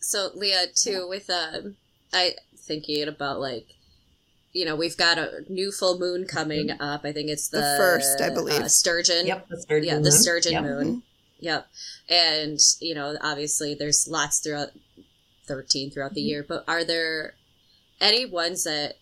[0.00, 1.76] So Leah, too, with um,
[2.12, 3.66] I thinking about like,
[4.54, 7.04] you know, we've got a new full moon coming up.
[7.04, 8.62] I think it's the, The first, I believe.
[8.62, 9.26] uh, sturgeon.
[9.26, 9.88] yep, the sturgeon.
[9.88, 10.62] Yeah, the sturgeon Yep.
[10.62, 11.02] moon.
[11.40, 11.66] Yep.
[12.08, 14.70] And, you know, obviously there's lots throughout
[15.46, 16.28] 13 throughout the Mm-hmm.
[16.28, 17.34] year, but are there
[18.00, 18.96] any ones that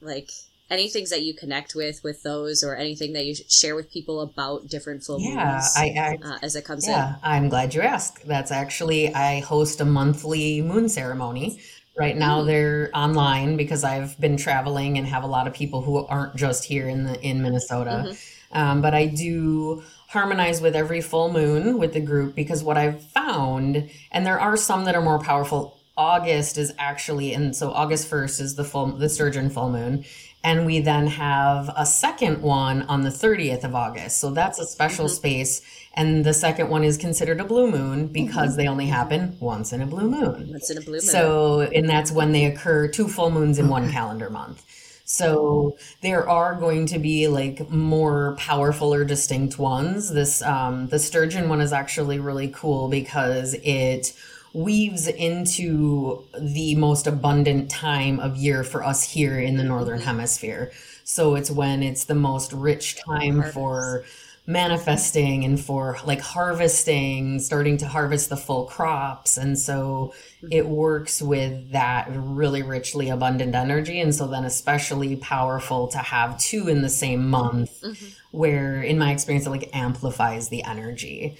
[0.00, 0.30] like
[0.70, 4.20] any things that you connect with with those or anything that you share with people
[4.20, 6.90] about different full Yeah, moons I, I uh, as it comes in.
[6.92, 8.26] Yeah, I'm glad you asked.
[8.28, 11.60] That's actually I host a monthly moon ceremony.
[11.98, 16.06] Right now they're online because I've been traveling and have a lot of people who
[16.06, 18.14] aren't just here in the in Minnesota.
[18.52, 23.02] Um, but I do harmonize with every full moon with the group because what I've
[23.02, 25.76] found, and there are some that are more powerful.
[25.98, 30.04] August is actually, and so August first is the full the sturgeon full moon,
[30.44, 34.20] and we then have a second one on the 30th of August.
[34.20, 35.62] So that's a special space.
[35.94, 39.82] And the second one is considered a blue moon because they only happen once in
[39.82, 40.52] a blue moon.
[40.54, 41.00] It's in a blue moon.
[41.00, 44.64] So, and that's when they occur two full moons in one calendar month.
[45.04, 50.12] So there are going to be like more powerful or distinct ones.
[50.12, 54.12] This um the sturgeon one is actually really cool because it
[54.52, 60.08] weaves into the most abundant time of year for us here in the northern mm-hmm.
[60.08, 60.72] hemisphere.
[61.04, 64.04] So it's when it's the most rich time for
[64.48, 69.36] manifesting and for like harvesting, starting to harvest the full crops.
[69.36, 70.48] And so mm-hmm.
[70.50, 74.00] it works with that really richly abundant energy.
[74.00, 78.06] And so then, especially powerful to have two in the same month, mm-hmm.
[78.30, 81.36] where in my experience, it like amplifies the energy.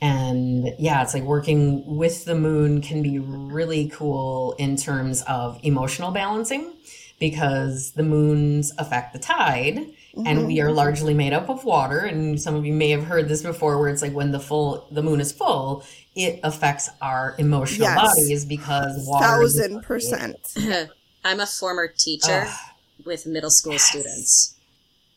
[0.00, 5.58] And yeah, it's like working with the moon can be really cool in terms of
[5.62, 6.72] emotional balancing
[7.18, 9.86] because the moons affect the tide
[10.24, 10.76] and we are mm-hmm.
[10.76, 13.88] largely made up of water and some of you may have heard this before where
[13.88, 15.84] it's like when the full the moon is full
[16.18, 17.96] it affects our emotional Yes.
[17.96, 20.36] bodies because water is- Thousand percent.
[21.24, 22.56] I'm a former teacher Ugh.
[23.04, 24.54] with middle school students.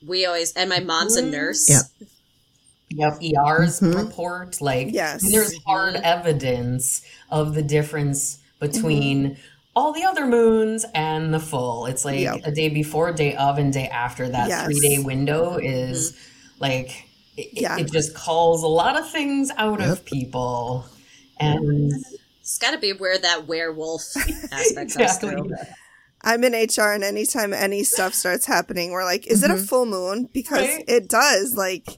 [0.05, 1.31] We always, and my mom's a mm-hmm.
[1.31, 1.69] nurse.
[1.69, 2.09] Yep.
[2.95, 3.95] Yep, ER's Mhm.
[3.95, 4.61] report.
[4.61, 5.21] Like, Yes.
[5.31, 6.03] there's hard mm-hmm.
[6.05, 9.41] evidence of the difference between mm-hmm.
[9.75, 11.85] all the other moons and the full.
[11.85, 12.41] It's like Yep.
[12.45, 14.65] a day before, day of, and day after that Yes.
[14.65, 15.65] three day window mm-hmm.
[15.65, 16.13] is
[16.59, 17.05] like,
[17.37, 17.77] it, Yeah.
[17.77, 20.85] it just calls a lot of things out of people.
[21.39, 21.91] And
[22.41, 24.01] It's got to be where that werewolf
[24.51, 25.29] aspect comes exactly.
[25.31, 25.51] through.
[26.23, 29.87] I'm in HR, and anytime any stuff starts happening, we're like, "Is it a full
[29.87, 30.83] moon?" Because Right.
[30.87, 31.55] it does.
[31.55, 31.97] Like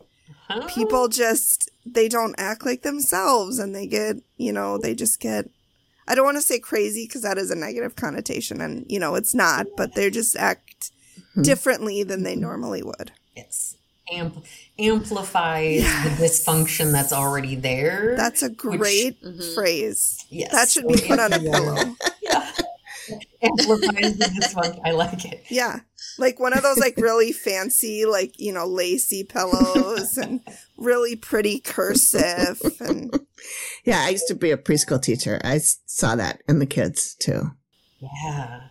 [0.68, 5.50] People just they don't act like themselves, and they get you know they just get.
[6.08, 9.16] I don't want to say crazy because that is a negative connotation, and you know
[9.16, 9.68] it's not.
[9.78, 10.92] But they just act
[11.42, 13.12] differently than they normally would.
[13.36, 13.76] It's
[14.12, 14.44] amp-
[14.78, 18.16] amplifies the dysfunction that's already there.
[18.18, 19.54] That's a great Mhm.
[19.56, 20.26] phrase.
[20.30, 20.52] yes.
[20.52, 21.96] That should be put on a pillow.
[22.22, 22.52] Yeah.
[23.43, 24.82] Amplifies the dysfunction.
[24.86, 25.43] I like it.
[25.49, 25.79] Yeah.
[26.17, 30.41] Like one of those like really fancy, like, you know, lacy pillows and
[30.77, 33.13] really pretty cursive and
[33.84, 35.41] Yeah, I used to be a preschool teacher.
[35.43, 37.51] I saw that in the kids too.
[37.99, 38.62] Yeah.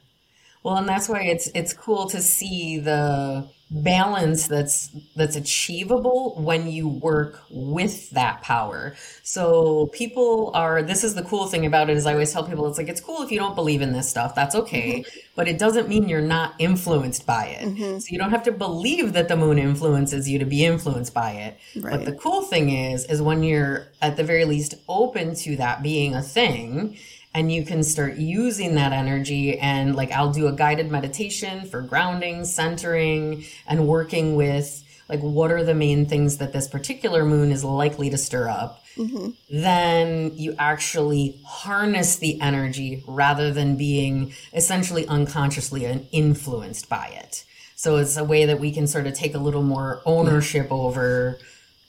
[0.63, 6.71] Well, and that's why it's it's cool to see the balance that's that's achievable when
[6.71, 8.95] you work with that power.
[9.23, 12.69] So people are this is the cool thing about it is I always tell people
[12.69, 14.35] it's like it's cool if you don't believe in this stuff.
[14.35, 15.05] That's okay.
[15.35, 17.67] But it doesn't mean you're not influenced by it.
[17.67, 18.03] Mhm.
[18.03, 21.33] So you don't have to believe that the moon influences you to be influenced by
[21.33, 21.59] it.
[21.77, 25.83] But the cool thing is, is when you're at the very least open to that
[25.83, 26.97] being a thing,
[27.35, 29.59] and you can start using that energy.
[29.59, 35.51] And like, I'll do a guided meditation for grounding, centering, and working with like, what
[35.51, 38.85] are the main things that this particular moon is likely to stir up?
[38.97, 47.45] hmm Then you actually harness the energy rather than being essentially unconsciously influenced by it.
[47.77, 51.39] So it's a way that we can sort of take a little more ownership over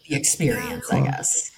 [0.10, 1.52] the experience, I guess.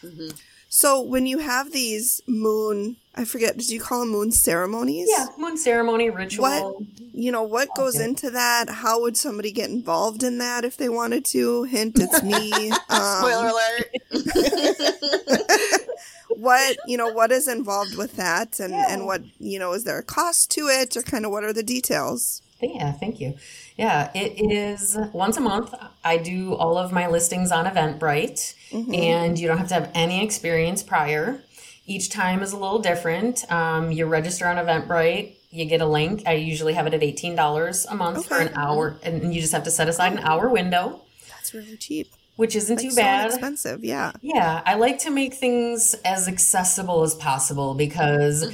[0.78, 5.08] So when you have these moon, I forget, did you call them moon ceremonies?
[5.10, 6.44] Yeah, moon ceremony ritual.
[6.44, 6.76] What
[7.14, 8.04] you know, what goes Okay.
[8.04, 8.70] into that?
[8.70, 11.64] How would somebody get involved in that if they wanted to?
[11.64, 12.72] Hint, it's me.
[12.90, 13.90] Um, Spoiler alert.
[16.28, 18.88] what you know, what is involved with that, and Yeah.
[18.90, 21.54] and what you know, is there a cost to it, or kind of what are
[21.54, 22.42] the details?
[22.62, 23.36] Yeah, thank you.
[23.78, 25.74] Yeah, it is once a month.
[26.04, 28.56] I do all of my listings on Eventbrite,
[28.94, 31.42] and you don't have to have any experience prior.
[31.86, 33.50] Each time is a little different.
[33.52, 36.24] Um, you register on Eventbrite, you get a link.
[36.26, 39.64] I usually have it at $18 a month for an hour, and you just have
[39.66, 42.08] to set aside an hour window, That's really cheap.
[42.38, 43.28] which isn't Like, too so bad.
[43.28, 43.84] expensive.
[43.84, 44.14] Yeah.
[44.22, 48.52] Yeah, I like to make things as accessible as possible because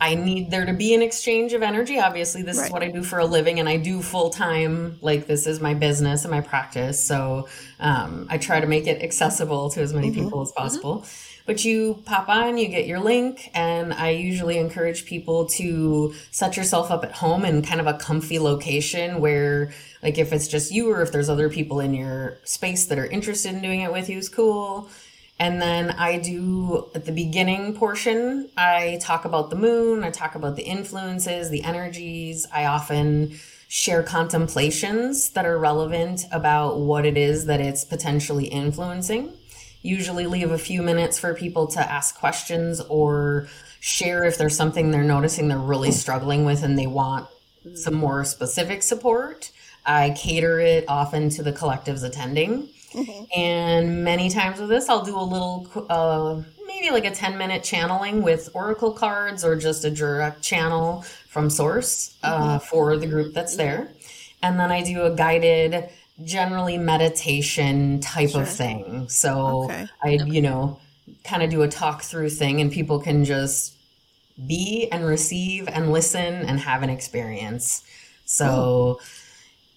[0.00, 1.98] I need there to be an exchange of energy.
[1.98, 2.66] Obviously, this Right.
[2.66, 4.96] is what I do for a living, and I do full time.
[5.00, 7.48] Like this is my business and my practice, so
[7.80, 11.04] um, I try to make it accessible to as many people as possible.
[11.46, 16.56] But you pop on, you get your link, and I usually encourage people to set
[16.58, 19.72] yourself up at home in kind of a comfy location where,
[20.02, 23.06] like, if it's just you or if there's other people in your space that are
[23.06, 24.90] interested in doing it with you, is cool.
[25.40, 30.34] And then I do at the beginning portion, I talk about the moon, I talk
[30.34, 32.46] about the influences, the energies.
[32.52, 39.32] I often share contemplations that are relevant about what it is that it's potentially influencing.
[39.82, 43.46] Usually leave a few minutes for people to ask questions or
[43.78, 47.28] share if there's something they're noticing they're really struggling with and they want
[47.74, 49.52] some more specific support.
[49.86, 52.70] I cater it often to the collectives attending.
[53.36, 57.62] And many times with this, I'll do a little, uh, maybe like a 10 minute
[57.62, 63.34] channeling with oracle cards or just a direct channel from source uh, for the group
[63.34, 63.92] that's there.
[64.42, 65.90] And then I do a guided,
[66.24, 69.08] generally meditation type of thing.
[69.08, 69.88] So Okay.
[70.02, 70.80] I, you know,
[71.24, 73.74] kind of do a talk through thing and people can just
[74.46, 77.82] be and receive and listen and have an experience.
[78.24, 79.00] So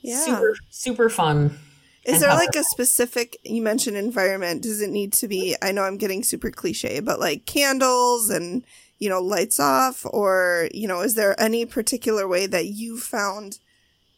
[0.02, 0.24] Yeah.
[0.24, 1.60] super, super fun.
[2.04, 4.64] Is there like a specific you mentioned environment?
[4.64, 8.64] Does it need to be I know I'm getting super cliche, but like candles and
[9.02, 13.58] you know, lights off or, you know, is there any particular way that you found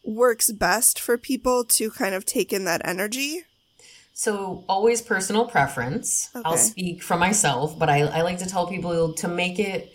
[0.04, 3.44] works best for people to kind of take in that energy?
[4.14, 6.30] So always personal preference.
[6.44, 9.94] I'll speak for myself, but I, I like to tell people to make it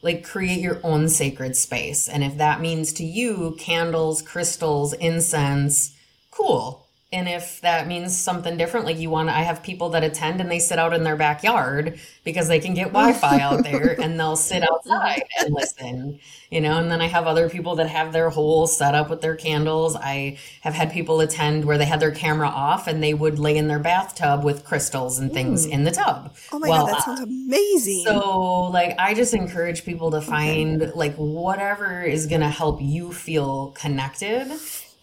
[0.00, 2.08] like create your own sacred space.
[2.08, 5.94] And if that means to you candles, crystals, incense,
[6.30, 6.79] cool.
[7.12, 10.40] And if that means something different, like you want to, I have people that attend
[10.40, 14.00] and they sit out in their backyard because they can get Wi Fi out there
[14.00, 16.78] and they'll sit outside and listen, you know.
[16.78, 19.96] And then I have other people that have their whole setup with their candles.
[19.96, 23.56] I have had people attend where they had their camera off and they would lay
[23.56, 25.70] in their bathtub with crystals and things mm.
[25.70, 26.36] in the tub.
[26.52, 28.04] Oh my Well, god, that sounds amazing.
[28.04, 33.12] so, like, I just encourage people to find like whatever is going to help you
[33.12, 34.52] feel connected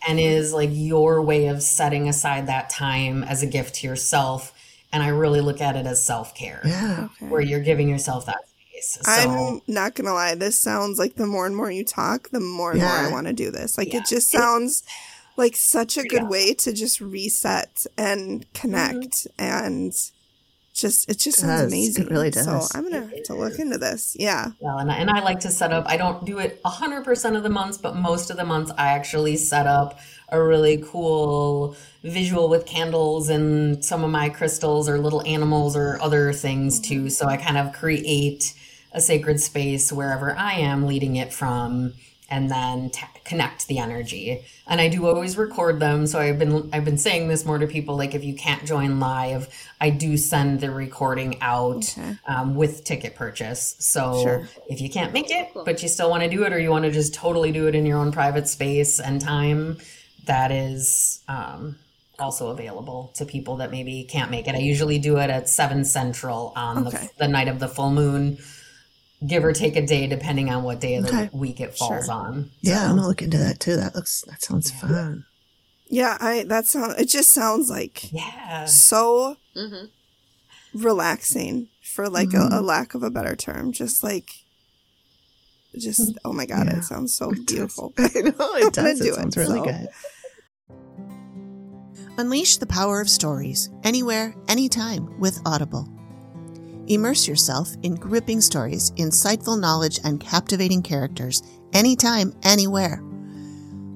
[0.08, 4.54] and is like your way of setting aside that time as a gift to yourself.
[4.92, 7.10] And I really look at it as self care, Yeah.
[7.20, 9.00] where you're giving yourself that space.
[9.02, 12.40] So, I'm not gonna lie, this sounds like the more and more you talk, the
[12.40, 13.78] more and more I want to do this.
[13.78, 14.00] Like Yeah.
[14.00, 14.84] it just sounds
[15.36, 16.30] like such a good Yeah.
[16.30, 18.50] way to just reset and mm-hmm.
[18.54, 19.94] connect and
[20.78, 21.98] just it just It sounds does.
[21.98, 22.06] It amazing.
[22.08, 22.76] really So does.
[22.76, 24.16] I'm gonna have to look into this.
[24.20, 24.52] Yeah.
[24.60, 27.44] Well, and I, and I like to set up, I don't do it 100% of
[27.44, 30.00] the months, but most of the months I actually set up
[30.30, 36.00] a really cool visual with candles and some of my crystals or little animals or
[36.02, 37.00] other things too.
[37.02, 37.10] Mm-hmm.
[37.10, 38.54] So I kind of create
[38.94, 41.94] a sacred space wherever I am leading it from
[42.30, 44.44] and then t- connect the energy.
[44.68, 46.08] And I do always record them.
[46.08, 49.00] So I've been I've been saying this more to people like if you can't join
[49.00, 49.48] live,
[49.80, 52.16] I do send the recording out Okay.
[52.28, 53.76] um, with ticket purchase.
[53.80, 54.50] So Sure.
[54.68, 56.86] if you can't make it, but you still want to do it, or you want
[56.86, 59.78] to just totally do it in your own private space and time,
[60.26, 61.78] that is um,
[62.20, 64.56] also available to people that maybe can't make it.
[64.56, 66.98] I usually do it at seven central on Okay.
[67.18, 68.38] the, the night of the full moon,
[69.26, 71.30] give or take a day, depending on what day of the Okay.
[71.34, 72.14] week it falls Sure.
[72.14, 72.52] on.
[72.62, 73.76] Yeah, I'm gonna look into that too.
[73.76, 75.26] That looks that sounds fun.
[75.90, 78.66] Yeah, I that sounds it just sounds like Yeah.
[78.66, 79.86] so hmm
[80.74, 82.52] relaxing for like Mhm.
[82.52, 83.72] a, a lack of a better term.
[83.72, 84.30] Just like
[85.78, 86.78] just oh my god, Yeah.
[86.78, 87.94] it sounds so beautiful.
[87.98, 89.00] I know it gonna does.
[89.00, 89.66] do It sounds it, really so.
[89.66, 89.88] good.
[92.20, 95.88] Unleash the power of stories anywhere, anytime with Audible.
[96.88, 103.04] Immerse yourself in gripping stories, insightful knowledge, and captivating characters anytime, anywhere.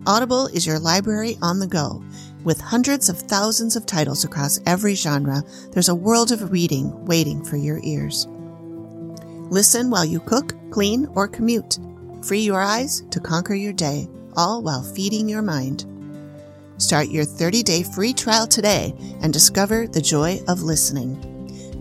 [0.06, 2.04] Audible is your library on the go.
[2.44, 7.46] With hundreds of thousands of titles across every genre, there's a world of reading waiting
[7.46, 8.28] for your ears.
[9.50, 11.78] Listen while you cook, clean, or commute.
[12.24, 15.86] Free your eyes to conquer your day, all while feeding your mind.
[16.78, 21.31] Start your 30-day free trial today and discover the joy of listening.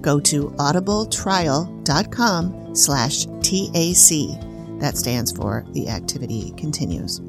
[0.01, 4.81] Go to audibletrial.com slash TAC.
[4.81, 7.21] That stands for The Activity Continues.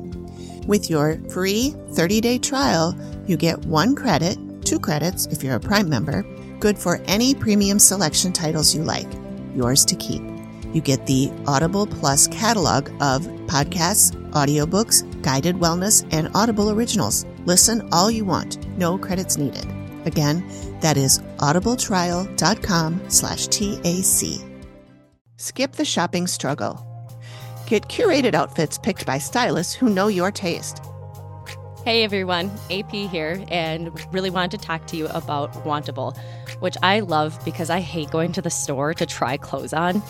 [0.67, 2.95] With your free 30-day trial,
[3.27, 6.23] you get one credit, two credits if you're a Prime member,
[6.59, 9.07] good for any premium selection titles you like,
[9.55, 10.21] yours to keep.
[10.73, 17.25] You get the Audible Plus catalog of podcasts, audiobooks, guided wellness, and Audible originals.
[17.45, 19.65] Listen all you want, no credits needed.
[20.05, 20.43] Again,
[20.81, 24.47] that is audibletrial.com slash TAC.
[25.37, 26.85] Skip the shopping struggle.
[27.67, 30.81] Get curated outfits picked by stylists who know your taste.
[31.83, 36.15] Hey everyone, AP here, and really wanted to talk to you about Wantable,
[36.59, 40.03] which I love because I hate going to the store to try clothes on.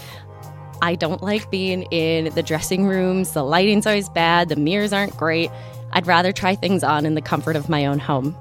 [0.81, 5.15] I don't like being in the dressing rooms, the lighting's always bad, the mirrors aren't
[5.15, 5.49] great.
[5.93, 8.35] I'd rather try things on in the comfort of my own home.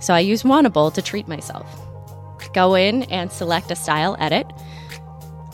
[0.00, 1.66] So I use Wantable to treat myself.
[2.52, 4.46] Go in and select a style edit,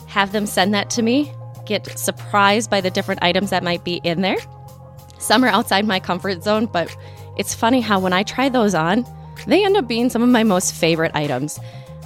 [0.07, 1.31] have them send that to me,
[1.65, 4.37] get surprised by the different items that might be in there.
[5.17, 6.95] Some are outside my comfort zone, but
[7.37, 9.05] it's funny how when I try those on,
[9.47, 11.59] they end up being some of my most favorite items.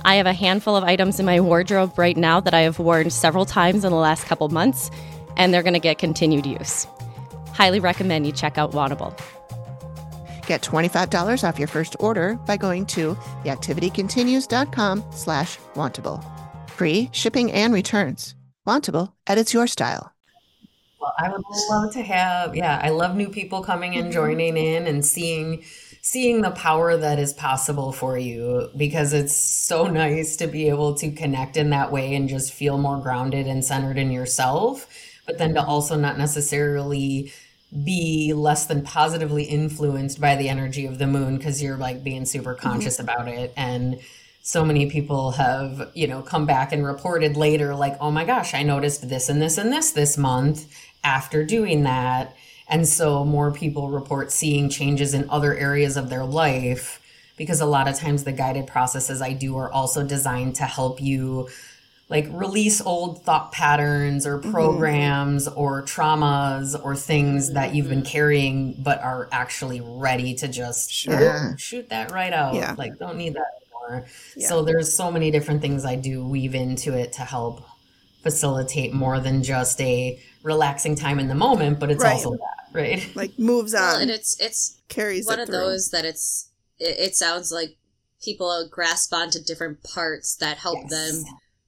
[0.05, 3.09] I have a handful of items in my wardrobe right now that I have worn
[3.09, 4.91] several times in the last couple months,
[5.35, 6.87] and they're going to get continued use.
[7.53, 9.19] Highly recommend you check out Wantable.
[10.47, 16.23] Get $25 off your first order by going to theactivitycontinues.com slash wantable.
[16.69, 18.35] Free shipping and returns.
[18.67, 20.11] Wantable edits your style.
[20.99, 24.13] Well, I would love to have, yeah, I love new people coming and mm-hmm.
[24.13, 25.63] joining in and seeing
[26.01, 30.93] seeing the power that is possible for you because it's so nice to be able
[30.93, 34.87] to connect in that way and just feel more grounded and centered in yourself,
[35.25, 35.69] but then to mm-hmm.
[35.69, 37.33] also not necessarily
[37.83, 42.25] be less than positively influenced by the energy of the moon because you're like being
[42.25, 43.09] super conscious mm-hmm.
[43.09, 43.99] about it and
[44.41, 48.53] so many people have you know come back and reported later like oh my gosh
[48.53, 50.67] i noticed this and this and this this month
[51.03, 52.35] after doing that
[52.69, 57.01] and so more people report seeing changes in other areas of their life
[57.37, 61.01] because a lot of times the guided processes i do are also designed to help
[61.01, 61.49] you
[62.07, 64.51] like release old thought patterns or mm-hmm.
[64.51, 65.59] programs mm-hmm.
[65.59, 71.55] or traumas or things that you've been carrying but are actually ready to just sure.
[71.57, 72.75] shoot that right out yeah.
[72.77, 74.47] like don't need that anymore yeah.
[74.47, 77.65] so there's so many different things i do weave into it to help
[78.21, 82.13] facilitate more than just a relaxing time in the moment but it's right.
[82.13, 85.89] also that right like moves on well, and it's it's carries one it of those
[85.89, 87.77] that it's it, it, sounds like
[88.21, 90.91] people grasp onto different parts that help yes.
[90.91, 91.25] them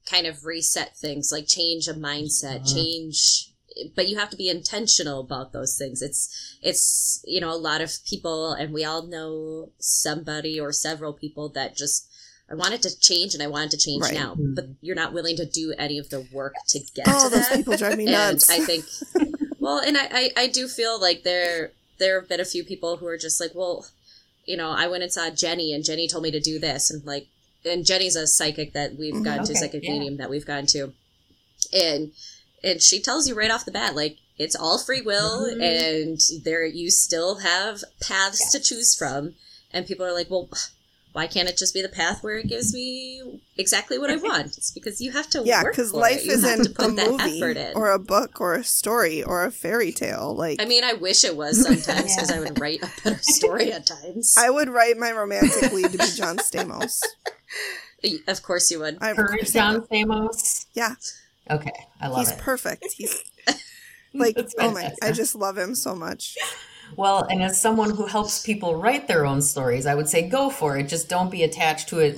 [0.09, 2.75] kind of reset things, like change a mindset, uh-huh.
[2.75, 3.51] change
[3.95, 6.01] but you have to be intentional about those things.
[6.01, 11.13] It's it's you know a lot of people, and we all know somebody or several
[11.13, 12.09] people that just
[12.49, 14.13] I wanted to change and I wanted to change right.
[14.13, 17.35] now, but you're not willing to do any of the work to get oh, to
[17.35, 18.49] those people drive me nuts.
[18.49, 18.85] And I think,
[19.59, 22.97] well, and I, I I do feel like there there have been a few people
[22.97, 23.85] who are just like, well,
[24.45, 27.05] you know, I went and saw Jenny and Jenny told me to do this, and
[27.05, 27.27] like
[27.67, 29.91] and Jenny's a psychic that we've gone okay, to, psychic yeah.
[29.91, 30.93] medium that we've gone to,
[31.73, 32.11] and
[32.63, 35.61] and she tells you right off the bat, like it's all free will, mm-hmm.
[35.61, 38.51] and there you still have paths yes.
[38.51, 39.35] to choose from,
[39.71, 40.49] and people are like, well,
[41.17, 44.55] why can't it just be the path where it gives me exactly what I want?
[44.55, 48.53] It's because you have to yeah, because life isn't a movie or a book or
[48.53, 50.35] a story or a fairy tale.
[50.35, 52.37] Like I mean, I wish it was sometimes because yeah.
[52.37, 54.35] I would write a better story at times.
[54.37, 57.01] I would write my romantic lead to be John Stamos.
[58.27, 58.99] Of course you would.
[59.01, 60.67] I John Stamos.
[60.75, 60.93] Yeah.
[61.49, 62.35] Okay, I love He's it.
[62.35, 62.85] He's perfect.
[62.95, 63.23] He's
[64.13, 66.37] like oh my, I just love him so much.
[66.95, 70.49] Well, and as someone who helps people write their own stories, I would say go
[70.49, 70.87] for it.
[70.87, 72.17] Just don't be attached to it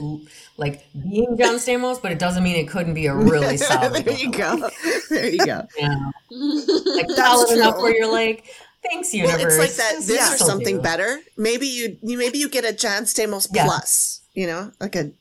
[0.57, 4.03] like being John Stamos, but it doesn't mean it couldn't be a really solid.
[4.05, 4.69] there you go.
[5.09, 5.65] There you go.
[5.77, 6.11] Yeah.
[6.29, 8.45] Like solid enough where you're like,
[8.83, 9.37] thanks universe.
[9.37, 10.81] Well, it's like that this yeah, or something do.
[10.81, 11.19] better.
[11.37, 13.65] Maybe you, you maybe you get a John Stamos yeah.
[13.65, 15.11] plus, you know, like a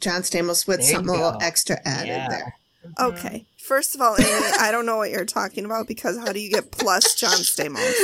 [0.00, 2.28] John Stamos with there something a little extra added yeah.
[2.28, 2.54] there.
[2.86, 3.04] Mm-hmm.
[3.04, 3.44] Okay.
[3.58, 4.30] First of all, Amy,
[4.60, 7.94] I don't know what you're talking about because how do you get plus John Stamos?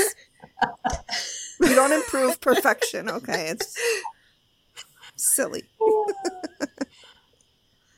[1.60, 3.48] you don't improve perfection, okay?
[3.48, 3.74] It's
[5.16, 5.64] silly.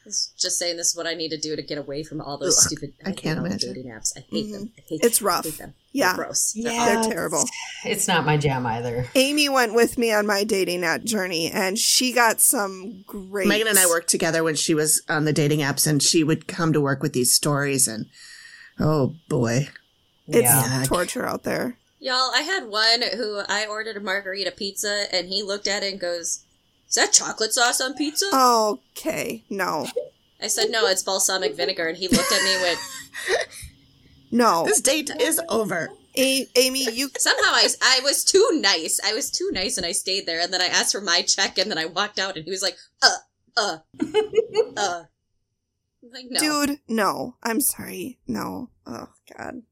[0.07, 2.57] just saying this is what I need to do to get away from all those
[2.59, 2.93] Ugh, stupid.
[3.05, 3.75] I can't hate all the imagine.
[3.75, 4.13] dating apps.
[4.17, 4.61] I hate them.
[4.67, 4.79] Mm-hmm.
[4.79, 5.27] I hate It's them.
[5.29, 5.47] rough.
[5.47, 5.75] I hate them.
[5.93, 6.07] Yeah.
[6.15, 6.53] They're gross.
[6.53, 7.45] They're Yeah, They're terrible.
[7.85, 9.07] It's not my jam either.
[9.15, 13.49] Amy went with me on my dating app journey, and she got some great.
[13.49, 16.47] Megan and I worked together when she was on the dating apps, and she would
[16.47, 18.07] come to work with these stories, and
[18.79, 19.69] oh boy,
[20.29, 20.85] It's yeah.
[20.87, 21.79] torture out there.
[21.99, 25.93] Y'all, I had one who I ordered a margarita pizza, and he looked at it
[25.93, 26.45] and goes,
[26.89, 29.87] "Is that chocolate sauce on pizza?" Okay, no,
[30.41, 33.49] I said, "No, it's balsamic vinegar." And he looked at me with.
[34.31, 34.65] no.
[34.67, 35.91] this date is over.
[36.17, 39.01] A- Amy, you Somehow I, I was too nice.
[39.05, 40.41] I was too nice, and I stayed there.
[40.41, 42.63] And then I asked for my check, and then I walked out, and he was
[42.63, 43.17] like, "Uh,
[43.57, 43.79] uh,
[44.77, 45.05] uh."
[46.13, 46.67] Like, no.
[46.67, 47.37] dude, no.
[47.43, 48.71] I'm sorry, no.
[48.87, 49.63] Oh God.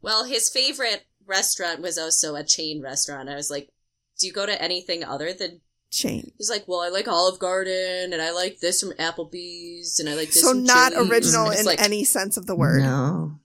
[0.00, 3.28] Well, his favorite restaurant was also a chain restaurant.
[3.28, 3.70] I was like,
[4.18, 6.32] "Do you go to anything other than?" Chain.
[6.36, 10.14] He's like, "Well, I like Olive Garden, and I like this from Applebee's, and I
[10.14, 12.82] like this." So from not Chili's." original in like, any sense of the word.
[12.82, 13.38] No,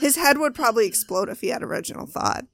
[0.00, 2.44] His head would probably explode if he had original thought.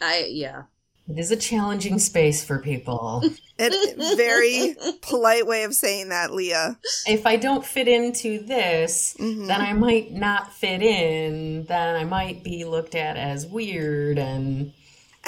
[0.00, 0.62] I yeah.
[1.08, 3.22] It is a challenging space for people.
[3.60, 6.78] It very polite way of saying that, Leah.
[7.08, 9.48] if I don't fit into this, Mhm.
[9.48, 11.64] then I might not fit in.
[11.64, 14.72] Then I might be looked at as weird and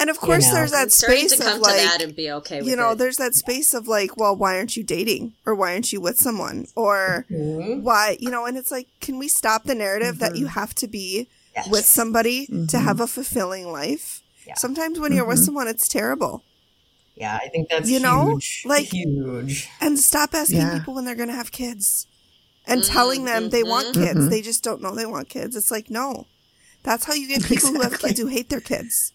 [0.01, 0.53] And of course, know.
[0.55, 2.75] there's that starting space to come of like, to that and be okay with you
[2.75, 2.97] know, it.
[2.97, 6.17] there's that space of like, well, why aren't you dating, or why aren't you with
[6.19, 7.83] someone, or Hmm?
[7.83, 8.45] why, you know?
[8.45, 11.69] And it's like, can we stop the narrative that you have to be Yes.
[11.69, 14.21] with somebody to have a fulfilling life?
[14.47, 14.55] Yeah.
[14.55, 16.43] Sometimes when you're with someone, it's terrible.
[17.15, 18.63] Yeah, I think that's You know, huge.
[18.65, 19.69] like- huge.
[19.79, 20.79] And stop asking Yeah.
[20.79, 22.07] people when they're going to have kids
[22.65, 24.03] and telling them they want Mhm.
[24.05, 24.29] kids.
[24.29, 25.55] They just don't know they want kids.
[25.55, 26.25] It's like, no.
[26.83, 29.11] That's how you get people who have kids who hate their kids.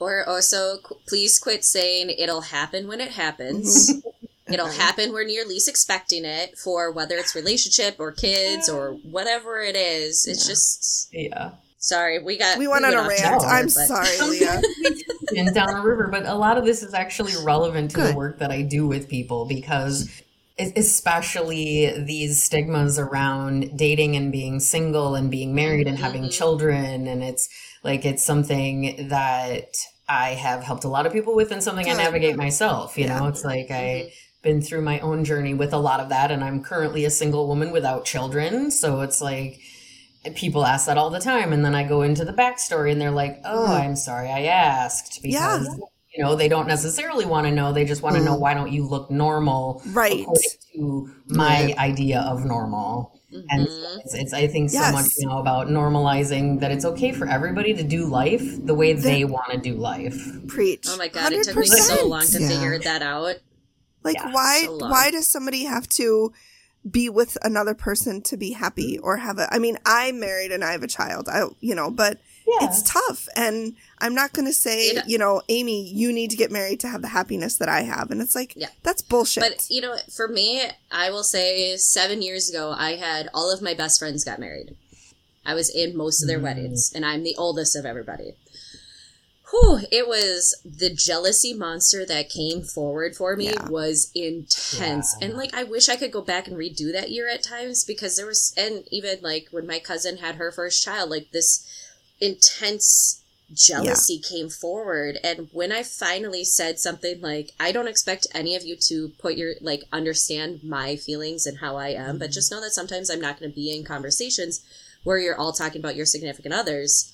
[0.00, 3.92] Or also, qu- please quit saying it'll happen when it happens.
[4.46, 6.58] It'll happen when you're least expecting it.
[6.58, 11.52] For whether it's relationship or kids or whatever it is, it's just Yeah.
[11.78, 12.22] sorry.
[12.22, 13.22] We got We went on a off rant.
[13.22, 14.60] topic I'm but- sorry, Leah.
[15.34, 18.12] and down a river, but a lot of this is actually relevant to Good.
[18.12, 20.10] the work that I do with people because
[20.58, 26.32] es- especially these stigmas around dating and being single and being married and having Mhm.
[26.32, 27.48] children and it's
[27.84, 29.76] like it's something that
[30.08, 33.26] I have helped a lot of people with and something I navigate myself, you know.
[33.28, 34.42] It's like I've mm-hmm.
[34.42, 37.46] been through my own journey with a lot of that and I'm currently a single
[37.46, 39.60] woman without children, so it's like
[40.34, 43.10] people ask that all the time and then i go into the backstory and they're
[43.10, 43.72] like oh mm-hmm.
[43.72, 45.58] i'm sorry i asked Yeah.
[45.58, 45.80] because
[46.14, 48.40] you know they don't necessarily want to know they just want to know mm-hmm.
[48.40, 50.22] why don't you look normal Right.
[50.22, 53.13] according to my idea of normal
[53.50, 54.00] and so Mhm.
[54.00, 54.92] it's, it's i think so Yes.
[54.92, 58.92] much you know about normalizing that it's okay for everybody to do life the way
[58.92, 60.16] they want to do life
[60.46, 60.86] Preach.
[60.88, 61.32] Oh my god!
[61.32, 62.48] It took me so long to Yeah.
[62.48, 63.36] figure that out.
[64.02, 66.32] Like Yeah, why so why does somebody have to
[66.88, 70.62] be with another person to be happy or have a I mean, I'm married and
[70.62, 71.28] I have a child.
[71.28, 75.16] I you know, but yeah it's tough and I'm not going to say, It- you
[75.18, 78.20] know, Amy, you need to get married to have the happiness that I have and
[78.20, 78.68] it's like Yeah.
[78.82, 79.42] that's bullshit.
[79.42, 83.62] But you know, for me, I will say seven years ago, I had all of
[83.62, 84.76] my best friends got married.
[85.46, 86.42] I was in most of their Mm.
[86.44, 88.34] weddings, and I'm the oldest of everybody.
[89.50, 93.68] Whew, it was the jealousy monster that came forward for me Yeah.
[93.68, 95.14] was intense.
[95.20, 95.26] Yeah.
[95.28, 98.16] And like, I wish I could go back and redo that year at times because
[98.16, 101.62] there was, and even like when my cousin had her first child, like this
[102.20, 103.20] intense
[103.52, 108.64] jealousy came forward and when i finally said something like i don't expect any of
[108.64, 112.60] you to put your like understand my feelings and how i am but just know
[112.60, 114.62] that sometimes i'm not going to be in conversations
[115.04, 117.12] where you're all talking about your significant others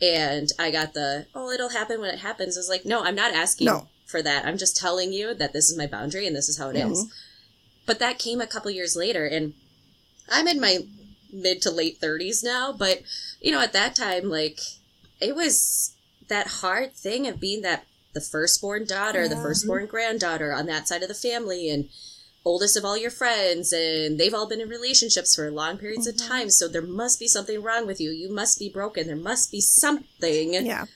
[0.00, 3.16] and i got the oh it'll happen when it happens I was like no i'm
[3.16, 3.88] not asking No.
[4.04, 6.68] for that i'm just telling you that this is my boundary and this is how
[6.68, 7.04] it is.
[7.06, 7.10] Mhm.
[7.86, 9.54] but that came a couple years later and
[10.28, 10.80] i'm in my
[11.32, 13.02] mid to late 30s now but
[13.40, 14.60] you know at that time like
[15.20, 15.94] it was
[16.28, 21.02] that hard thing of being that the firstborn daughter, the firstborn granddaughter on that side
[21.02, 21.88] of the family, and
[22.44, 26.16] oldest of all your friends, and they've all been in relationships for long periods of
[26.16, 26.28] mm-hmm.
[26.28, 26.50] time.
[26.50, 28.10] So there must be something wrong with you.
[28.10, 29.06] You must be broken.
[29.06, 30.54] There must be something.
[30.54, 30.86] yeah.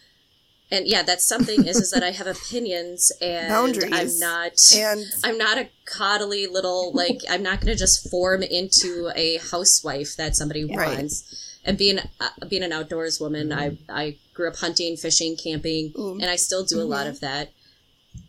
[0.70, 3.92] And yeah, that's something is is that I have opinions and Boundaries.
[3.92, 4.52] I'm not.
[4.74, 9.38] And I'm not a coddly little like I'm not going to just form into a
[9.38, 10.96] housewife that somebody Right.
[10.98, 11.42] wants.
[11.64, 16.12] And being uh, being an outdoors woman, I I grew up hunting, fishing, camping, Ooh.
[16.20, 17.50] and I still do a lot of that.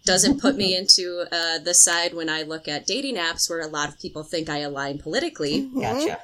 [0.06, 3.68] Doesn't put me into uh, the side when I look at dating apps where a
[3.68, 5.70] lot of people think I align politically.
[5.80, 6.20] Gotcha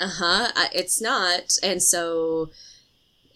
[0.00, 0.52] Uh huh.
[0.72, 2.50] It's not, and so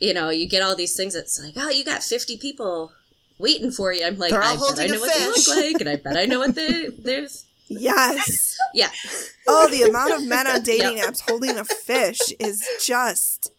[0.02, 1.14] you know you get all these things.
[1.14, 2.92] It's like, oh, you got fifty people
[3.38, 4.04] waiting for you.
[4.04, 6.16] I'm like, They're all I bet I know what they look like, and I bet
[6.16, 7.28] I know what they they're
[7.68, 8.58] Yes.
[8.74, 8.88] Yeah.
[9.46, 13.52] Oh, the amount of men on dating apps holding a fish is just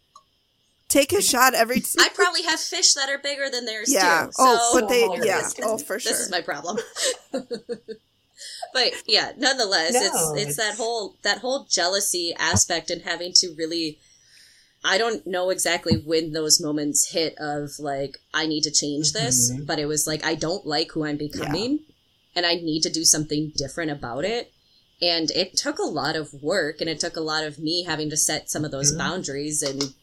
[0.88, 1.82] take a shot every.
[1.82, 4.26] T- I probably have fish that are bigger than theirs yeah.
[4.26, 4.32] too.
[4.40, 5.08] oh, so but they.
[5.24, 5.42] Yeah.
[5.42, 6.12] this- Oh, for sure.
[6.12, 6.78] This is my problem.
[8.74, 13.34] but yeah, nonetheless, No, it's, it's it's- that whole that whole jealousy aspect and having
[13.36, 14.00] to really
[14.84, 19.52] I don't know exactly when those moments hit of like I need to change this,
[19.52, 19.66] Mhm.
[19.66, 21.80] but it was like I don't like who I'm becoming
[22.36, 24.52] and I need to do something different about it.
[25.02, 28.10] And it took a lot of work and it took a lot of me having
[28.10, 28.98] to set some of those Mhm.
[28.98, 29.94] boundaries and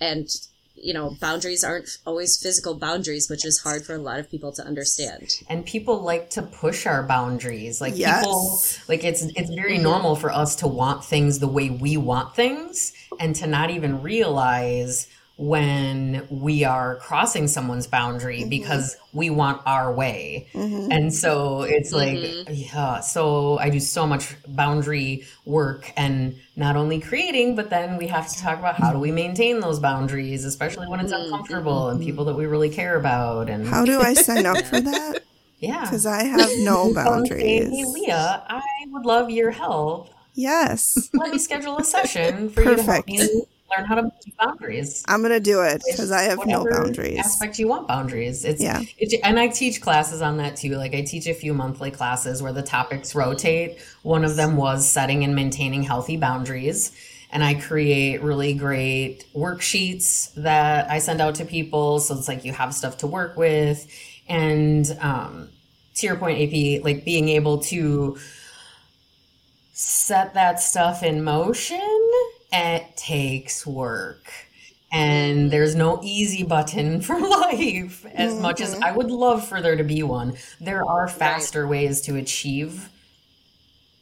[0.00, 0.28] and
[0.76, 4.52] you know, boundaries aren't always physical boundaries, which is hard for a lot of people
[4.52, 5.28] to understand.
[5.48, 8.20] and people like to push our boundaries like Yes.
[8.20, 8.58] people
[8.88, 12.92] like it's it's very normal for us to want things the way we want things
[13.20, 18.48] and to not even realize when we are crossing someone's boundary Mhm.
[18.50, 20.88] because we want our way Mhm.
[20.90, 22.44] and so it's like Mhm.
[22.48, 28.06] yeah so i do so much boundary work and not only creating but then we
[28.06, 31.24] have to talk about how do we maintain those boundaries especially when it's Mhm.
[31.24, 34.80] uncomfortable and people that we really care about and How do I sign up for
[34.92, 35.20] that?
[35.58, 37.68] yeah Because I have no boundaries.
[37.70, 40.08] Hey, Leah, I would love your help.
[40.34, 45.04] Yes, Let me schedule a session for you to help me learn how to boundaries.
[45.08, 47.18] I'm gonna do it because I have no boundaries.
[47.18, 48.44] Aspect you want boundaries.
[48.44, 48.82] It's Yeah.
[48.98, 50.76] It's, and I teach classes on that too.
[50.76, 53.78] Like I teach a few monthly classes where the topics rotate.
[54.02, 56.92] One of them was setting and maintaining healthy boundaries.
[57.32, 61.98] And I create really great worksheets that I send out to people.
[62.00, 63.86] So it's like you have stuff to work with.
[64.28, 65.48] And um,
[65.96, 68.16] to your point, AP, like being able to
[69.72, 71.95] set that stuff in motion,
[72.52, 74.32] it takes work.
[74.92, 78.84] And there's no easy button for life as much as mm-hmm.
[78.84, 80.36] I would love for there to be one.
[80.60, 82.88] There are faster ways to achieve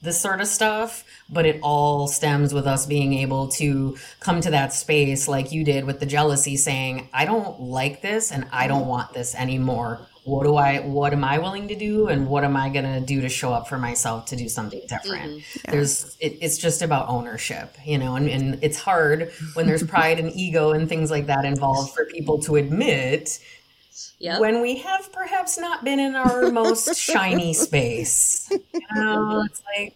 [0.04, 4.50] this sort of stuff, but it all stems with us being able to come to
[4.50, 8.66] that space like you did with the jealousy saying, I don't like this and I
[8.68, 8.90] don't mm-hmm.
[8.90, 10.06] want this anymore.
[10.24, 13.00] What do I what am I willing to do and what am I going to
[13.00, 15.32] do to show up for myself to do something different?
[15.32, 15.70] Mm-hmm.
[15.70, 20.18] There's it, it's just about ownership, you know, and, and it's hard when there's pride
[20.18, 23.38] and ego and things like that involved for people to admit
[24.18, 24.40] Yep.
[24.40, 28.48] when we have perhaps not been in our most shiny space.
[28.50, 29.94] You know, it's like,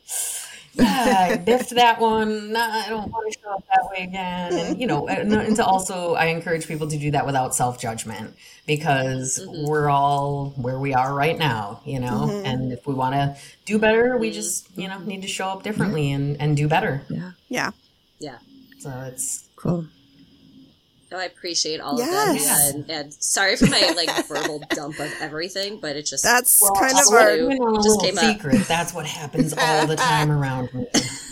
[0.79, 2.53] yeah, I biffed that one.
[2.53, 4.53] Nah, I don't want to show up that way again.
[4.53, 7.81] And, you know, and, and to also, I encourage people to do that without self
[7.81, 9.69] judgment because mm-hmm.
[9.69, 12.47] we're all where we are right now, you know, mm-hmm.
[12.47, 15.63] and if we want to do better, we just, you know, need to show up
[15.63, 17.03] differently and, and do better.
[17.09, 17.33] Yeah.
[17.49, 17.71] Yeah.
[18.19, 18.39] yeah.
[18.79, 19.87] So it's, Cool.
[21.11, 22.41] Oh, I appreciate all Yes.
[22.43, 22.75] of that.
[22.75, 26.75] And, and sorry for my like verbal dump of everything, but it just That's well,
[26.75, 27.37] kind of let our.
[27.37, 28.25] you in just little came up.
[28.25, 28.69] secret.
[28.69, 30.87] That's what happens all the time around me.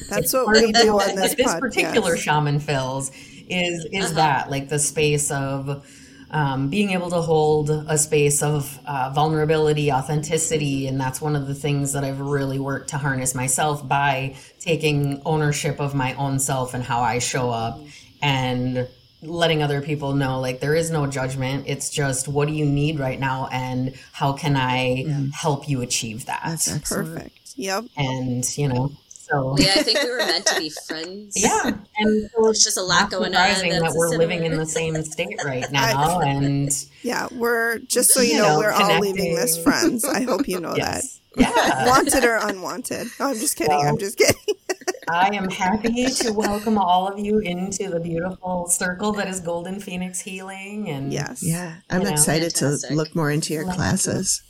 [0.09, 1.61] That's what we of the- do on this this podcast.
[1.61, 3.11] particular shaman fills
[3.49, 4.15] is is Uh-huh.
[4.15, 5.87] that like the space of
[6.31, 11.47] um, being able to hold a space of uh, vulnerability authenticity and that's one of
[11.47, 16.41] the things that i've really worked to harness myself by taking ownership of my own
[16.41, 17.79] self and how i show up
[18.23, 18.89] and
[19.23, 22.99] letting other people know like there is no judgment it's just what do you need
[22.99, 25.05] right now and how can i
[25.35, 26.89] help you achieve that That's.
[26.89, 27.55] Perfect.
[27.57, 27.85] Yep.
[27.97, 31.33] and you know so yeah, I think we were meant to be friends.
[31.43, 33.49] yeah, and so There's just a lot not going on.
[33.49, 36.71] surprising that we're living in the same state right now, and
[37.03, 37.27] Yeah.
[37.33, 40.05] We're just so you, You know, know, we're all leaving this friends.
[40.05, 41.41] I hope you know yes, that.
[41.41, 43.09] yeah, Wanted or unwanted.
[43.19, 43.73] No, I'm just kidding.
[43.75, 44.37] I'm just kidding.
[45.09, 49.79] I am happy to welcome all of you into the beautiful circle that is Golden
[49.81, 51.43] Phoenix Healing, and Yes.
[51.43, 52.91] Yeah, I'm You know, excited fantastic.
[52.91, 53.77] to look more into your Love to.
[53.79, 54.43] classes.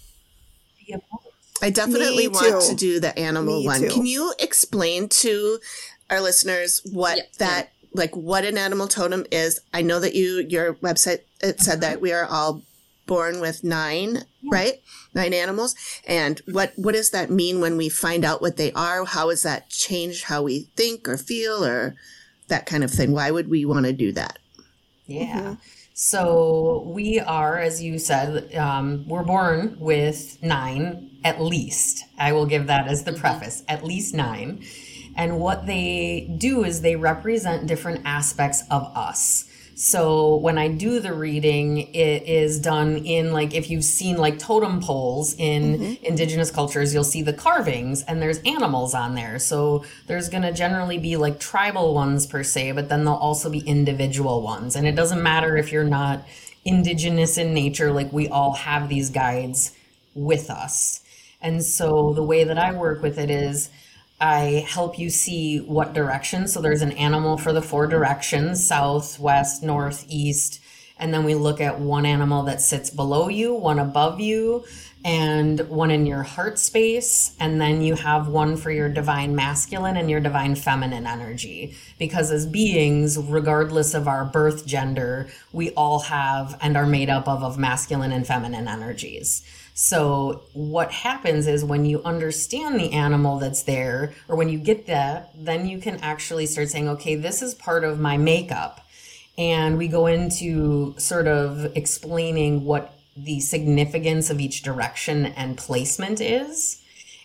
[0.86, 0.94] be.
[1.62, 2.68] I definitely Me want too.
[2.70, 3.80] to do the animal Me one.
[3.80, 3.88] too.
[3.88, 5.59] Can you explain to
[6.11, 9.61] our listeners what Yeah, that like what an animal totem is?
[9.74, 11.92] I know that you your website it said uh-huh.
[11.92, 12.62] that we are all
[13.07, 14.82] born with nine, right?
[15.14, 15.74] Nine animals.
[16.07, 19.04] And what what does that mean when we find out what they are?
[19.04, 21.96] How has that changed how we think or feel or
[22.48, 23.12] that kind of thing?
[23.12, 24.38] Why would we want to do that?
[25.07, 25.57] Yeah.
[25.94, 32.04] So we are, as you said, um, we're born with nine at least.
[32.18, 34.62] I will give that as the preface, at least nine.
[35.16, 39.48] And what they do is they represent different aspects of us.
[39.78, 44.38] So when I do the reading, it is done in like if you've seen like
[44.38, 46.04] totem poles in mm-hmm.
[46.04, 49.38] indigenous cultures, you'll see the carvings and there's animals on there.
[49.38, 53.50] So there's going to generally be like tribal ones per se, but then there'll also
[53.50, 54.76] be individual ones.
[54.76, 56.26] And it doesn't matter if you're not
[56.64, 59.72] indigenous in nature, like we all have these guides
[60.14, 61.02] with us.
[61.42, 63.68] And so the way that I work with it is
[64.20, 66.48] I help you see what direction.
[66.48, 70.60] So there's an animal for the four directions south, west, north, east.
[70.98, 74.64] And then we look at one animal that sits below you, one above you,
[75.04, 77.36] and one in your heart space.
[77.38, 81.76] And then you have one for your divine masculine and your divine feminine energy.
[81.98, 87.28] Because as beings, regardless of our birth gender, we all have and are made up
[87.28, 89.42] of, of masculine and feminine energies.
[89.78, 94.86] So what happens is when you understand the animal that's there, or when you get
[94.86, 98.80] that, then you can actually start saying, okay, this is part of my makeup.
[99.36, 106.22] And we go into sort of explaining what the significance of each direction and placement
[106.22, 106.82] is.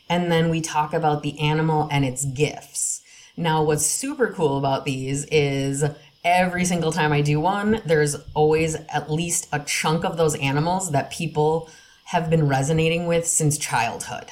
[0.10, 3.02] And then we talk about the animal and its gifts.
[3.38, 5.86] Now, what's super cool about these is
[6.26, 10.92] every single time I do one, there's always at least a chunk of those animals
[10.92, 11.70] that people
[12.12, 14.26] have been resonating with since childhood.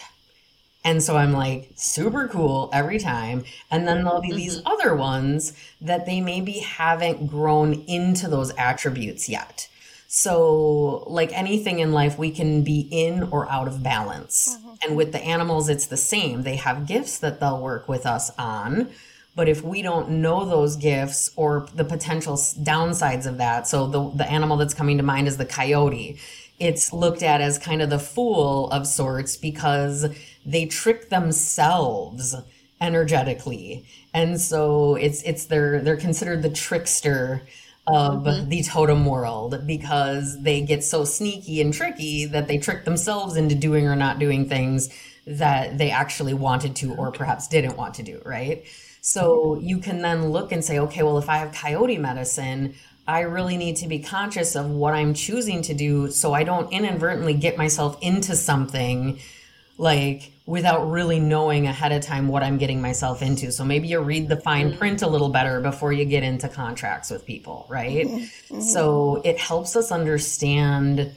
[0.84, 3.46] And so I'm like, super cool every time.
[3.72, 4.68] And then there'll be these mm-hmm.
[4.68, 9.70] other ones that they maybe haven't grown into those attributes yet.
[10.10, 14.58] So, like anything in life, we can be in or out of balance.
[14.58, 14.70] Mm-hmm.
[14.84, 16.44] And with the animals, it's the same.
[16.44, 18.90] They have gifts that they'll work with us on.
[19.36, 24.10] But if we don't know those gifts or the potential downsides of that, so the,
[24.10, 26.20] the animal that's coming to mind is the coyote
[26.60, 30.08] it's looked at as kind of the fool of sorts because
[30.46, 32.36] they trick themselves
[32.82, 33.86] energetically.
[34.14, 37.42] And so it's it's they're they're considered the trickster
[37.88, 38.50] of mm-hmm.
[38.50, 43.56] the totem world because they get so sneaky and tricky that they trick themselves into
[43.56, 44.90] doing or not doing things
[45.26, 48.66] that they actually wanted to or perhaps didn't want to do right?
[49.02, 52.76] So you can then look and say okay well if i have coyote medicine
[53.10, 56.72] I really need to be conscious of what I'm choosing to do so I don't
[56.72, 59.20] inadvertently get myself into something
[59.80, 63.52] like without really knowing ahead of time what I'm getting myself into.
[63.52, 64.78] So maybe you read the fine mm-hmm.
[64.78, 68.06] print a little better before you get into contracts with people, right?
[68.06, 68.62] Mm-hmm.
[68.62, 71.12] So it helps us understand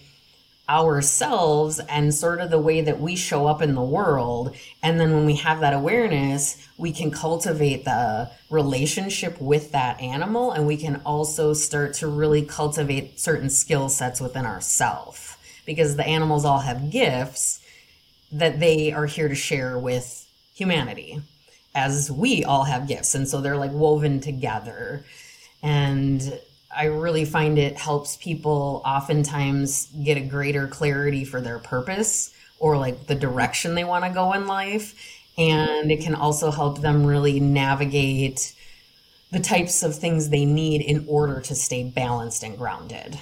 [0.69, 4.55] ourselves and sort of the way that we show up in the world.
[4.83, 10.53] And then when we have that awareness, we can cultivate the relationship with that animal
[10.53, 15.37] and we can also start to really cultivate certain skill sets within ourselves
[15.67, 17.61] because the animals all have gifts
[18.31, 21.21] that they are here to share with humanity
[21.75, 23.15] as we all have gifts.
[23.15, 25.05] And so they're like woven together.
[25.63, 26.41] And
[26.75, 32.79] I really find it helps people oftentimes get a greater clarity for their purpose or
[32.79, 34.95] like the direction they want to go in life.
[35.37, 38.55] And it can also help them really navigate
[39.31, 43.19] the types of things they need in order to stay balanced and grounded.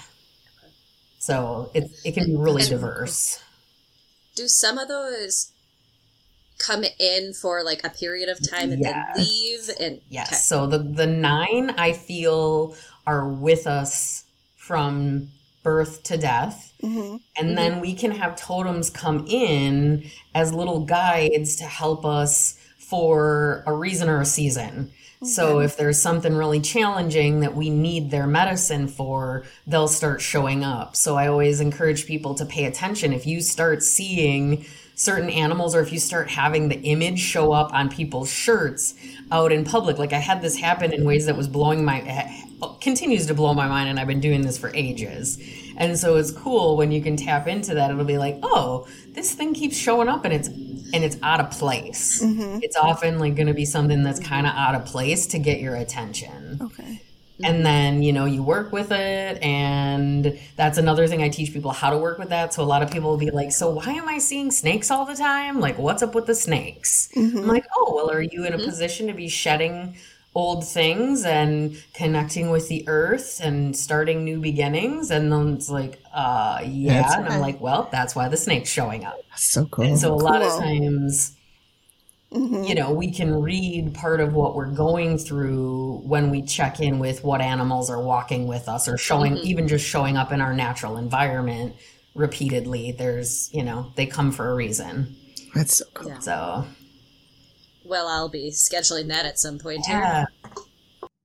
[1.18, 3.42] So it, it can be really diverse.
[4.34, 5.52] Do some of those
[6.60, 10.36] come in for like a period of time and then leave and yes okay.
[10.36, 14.24] so the the nine i feel are with us
[14.56, 15.28] from
[15.62, 16.72] birth to death.
[16.82, 17.16] Mm-hmm.
[17.36, 17.54] And mm-hmm.
[17.54, 23.72] then we can have totems come in as little guides to help us for a
[23.72, 24.90] reason or a season.
[25.22, 30.64] So if there's something really challenging that we need their medicine for, they'll start showing
[30.64, 30.96] up.
[30.96, 33.12] So I always encourage people to pay attention.
[33.12, 34.64] If you start seeing
[35.00, 38.92] certain animals or if you start having the image show up on people's shirts
[39.32, 39.96] out in public.
[39.96, 41.98] Like i had this happen in ways that was blowing my
[42.82, 45.38] continues to blow my mind and i've been doing this for ages.
[45.78, 47.90] And so it's cool when you can tap into that.
[47.90, 51.50] It'll be like oh this thing keeps showing up and it's and it's out of
[51.50, 52.22] place.
[52.22, 52.58] Mm-hmm.
[52.62, 55.60] it's often like going to be something that's kind of out of place to get
[55.60, 56.58] your attention.
[56.60, 57.00] Okay
[57.44, 61.70] and then you know you work with it and that's another thing i teach people
[61.70, 62.52] how to work with that.
[62.54, 65.04] So a lot of people will be like so why am i seeing snakes all
[65.04, 65.60] the time?
[65.60, 67.08] Like what's up with the snakes?
[67.14, 67.38] Mm-hmm.
[67.38, 68.66] i'm like oh well are you in a mm-hmm.
[68.66, 69.96] position to be shedding
[70.32, 75.10] old things and connecting with the earth and starting new beginnings?
[75.10, 77.02] And then it's like uh yeah.
[77.02, 79.18] That's and i'm like well that's why the snake's showing up.
[79.36, 80.28] So cool and so a cool.
[80.28, 81.36] lot of times
[82.32, 82.62] Mm-hmm.
[82.62, 87.00] You know, we can read part of what we're going through when we check in
[87.00, 89.46] with what animals are walking with us or showing, mm-hmm.
[89.46, 91.74] even just showing up in our natural environment
[92.14, 92.92] repeatedly.
[92.92, 95.16] There's, you know, they come for a reason.
[95.54, 96.08] That's so cool.
[96.10, 96.18] Yeah.
[96.20, 96.66] So,
[97.84, 100.26] well, I'll be scheduling that at some point yeah.
[100.26, 101.18] too.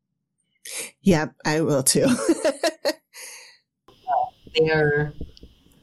[1.04, 2.08] Yeah, I will too.
[4.56, 5.14] they are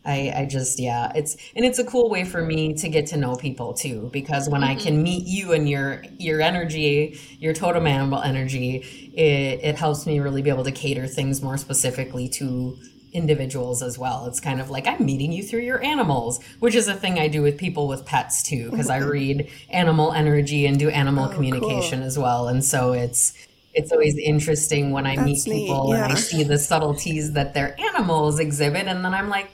[0.05, 3.16] I, I just yeah it's and it's a cool way for me to get to
[3.16, 4.70] know people too because when mm-hmm.
[4.70, 10.07] I can meet you and your your energy your totem animal energy it, it helps
[10.07, 12.76] me really be able to cater things more specifically to
[13.12, 14.26] individuals as well.
[14.26, 17.28] It's kind of like I'm meeting you through your animals, which is a thing I
[17.28, 21.28] do with people with pets too, because I read animal energy and do animal Oh,
[21.28, 22.07] communication cool.
[22.07, 22.48] as well.
[22.48, 23.34] And so it's
[23.74, 27.55] it's always interesting when I meet That's neat, people and I see the subtleties that
[27.55, 29.50] their animals exhibit, and then I'm like,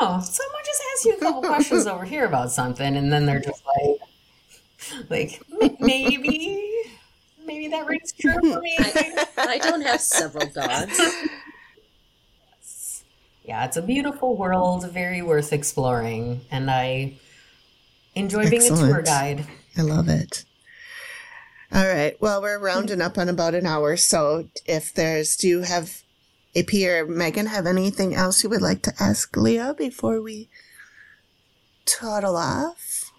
[0.00, 3.40] oh, someone just asked you a couple questions over here about something, and then they're
[3.40, 5.42] just like, like
[5.80, 6.72] maybe,
[7.44, 8.76] maybe that rings true for me.
[8.78, 11.00] I, I don't have several dogs.
[13.44, 17.14] yeah, it's a beautiful world, very worth exploring, and I
[18.14, 19.46] enjoy being a tour guide.
[19.76, 20.44] I love it.
[21.72, 22.16] All right.
[22.20, 23.96] Well, we're rounding up on about an hour.
[23.96, 26.02] So if there's, do you have
[26.56, 30.48] AP or Megan have anything else you would like to ask Leah before we
[31.84, 33.12] toddle off?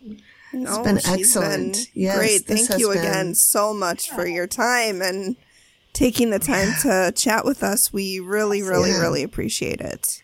[0.54, 1.74] No, it's been excellent.
[1.74, 2.42] been Yes, great.
[2.46, 5.36] Thank you has again so much for your time and
[5.94, 7.92] taking the time to chat with us.
[7.92, 9.02] We really, really, Yeah.
[9.02, 10.22] really appreciate it.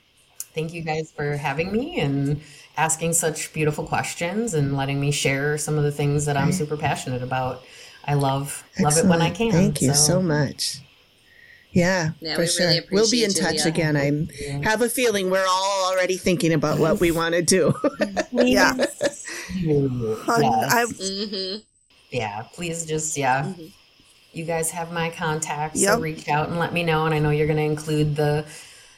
[0.56, 2.42] Thank you guys for having me and
[2.78, 6.78] asking such beautiful questions and letting me share some of the things that I'm super
[6.78, 7.64] passionate about.
[8.06, 9.52] I love love it when I can.
[9.52, 10.80] Thank you so much.
[11.74, 12.68] Yeah, Yeah, for we sure.
[12.68, 13.98] really we'll be in appreciate you, touch again.
[13.98, 17.74] I have a feeling we're all already thinking about what we want to do.
[18.32, 18.74] Yeah.
[18.78, 19.26] Yes.
[20.26, 21.56] Hun- I, hmm
[22.12, 23.54] yeah, please just yeah.
[24.34, 25.94] You guys have my contacts, Yep.
[25.96, 27.06] so reach out and let me know.
[27.06, 28.46] And I know you're going to include the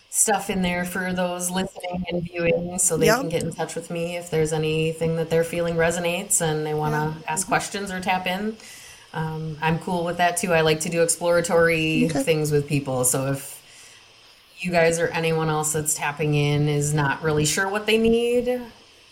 [0.10, 3.20] stuff in there for those listening and viewing, so they Yep.
[3.22, 6.74] can get in touch with me if there's anything that they're feeling resonates and they
[6.74, 8.56] want to ask questions or tap in.
[9.16, 10.54] Um, I'm cool with that too.
[10.54, 13.06] I like to do exploratory things with people.
[13.06, 13.62] So if
[14.60, 18.62] you guys or anyone else that's tapping in is not really sure what they need,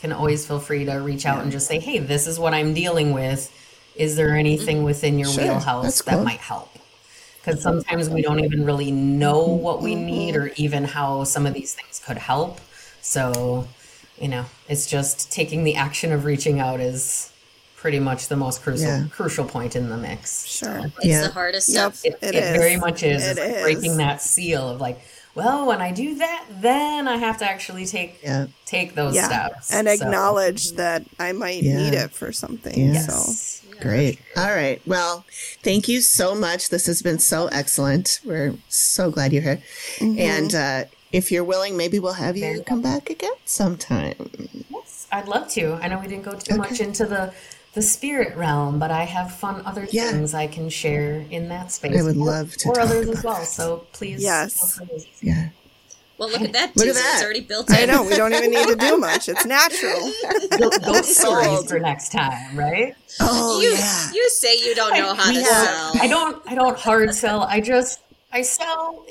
[0.02, 2.74] can always feel free to reach out and just say, "Hey, this is what I'm
[2.74, 3.52] dealing with.
[3.96, 6.72] Is there anything within your Sure, wheelhouse that's that might help?"
[7.44, 11.54] Because sometimes we don't even really know what we need or even how some of
[11.54, 12.62] these things could help.
[13.02, 13.68] So,
[14.20, 17.33] you know, it's just taking the action of reaching out is
[17.84, 19.04] pretty much the most crucial Yeah.
[19.12, 20.46] crucial point in the mix.
[20.46, 20.86] sure.
[20.86, 21.24] It's Yeah.
[21.28, 21.96] the hardest Yep.
[21.96, 22.06] stuff.
[22.06, 22.58] It, It it, is.
[22.58, 23.22] very much is.
[23.28, 23.62] It It's like is.
[23.62, 25.02] breaking that seal of like,
[25.36, 28.46] well, when I do that, then I have to actually take yeah.
[28.66, 29.26] take those Yeah.
[29.28, 31.76] steps And So, acknowledge that I might Yeah.
[31.76, 32.94] need it for something.
[32.94, 33.60] Yes.
[33.68, 34.18] So Great.
[34.38, 34.80] All right.
[34.88, 35.26] Well,
[35.62, 36.70] thank you so much.
[36.70, 38.22] This has been so excellent.
[38.24, 39.62] We're so glad you're here.
[39.98, 40.20] Mm-hmm.
[40.20, 44.16] And uh, if you're willing, maybe we'll have you come back again sometime.
[44.70, 45.74] Yes, I'd love to.
[45.82, 47.34] I know we didn't go too much into the
[47.74, 50.12] the spirit realm, but I have fun other Yeah.
[50.12, 52.00] things I can share in that space.
[52.00, 53.46] I would or- love to or talk others about as well.
[53.46, 54.78] So please, Yes.
[54.78, 55.48] feel free to- Yeah.
[56.20, 57.12] Well, look at that Look at that.
[57.16, 57.76] It's already built in.
[57.76, 59.28] I know we don't even need to do much.
[59.28, 60.12] It's natural.
[60.60, 62.96] Go- ghost stories for next time, right?
[63.20, 64.12] Oh, you, yeah.
[64.14, 65.92] you say you don't know how to have- sell.
[66.00, 66.42] I don't.
[66.46, 67.42] I don't hard sell.
[67.42, 68.00] I just
[68.32, 69.04] I sell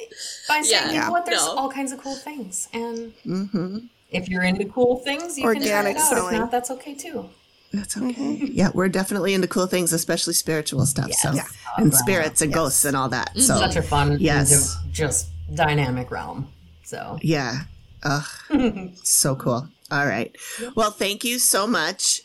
[0.49, 0.93] by saying, Yeah.
[0.93, 1.27] you know what?
[1.27, 1.57] There's No.
[1.57, 3.79] all kinds of cool things, and Mm-hmm.
[4.11, 6.09] if you're into cool things, you Organic can try it out.
[6.09, 6.35] selling.
[6.35, 7.29] If not, that's okay too.
[7.73, 8.13] That's okay.
[8.13, 8.47] Mm-hmm.
[8.53, 11.11] Yeah, we're definitely into cool things, especially spiritual stuff.
[11.13, 11.51] So, Yes.
[11.79, 11.99] and Wow.
[11.99, 13.31] spirits and ghosts and all that.
[13.39, 14.53] So, Such a fun, Yes.
[14.53, 16.49] into just dynamic realm.
[16.85, 17.63] So yeah.
[18.03, 18.27] Ugh.
[19.03, 19.69] so cool.
[19.91, 20.35] All right.
[20.75, 22.23] Well, thank you so much.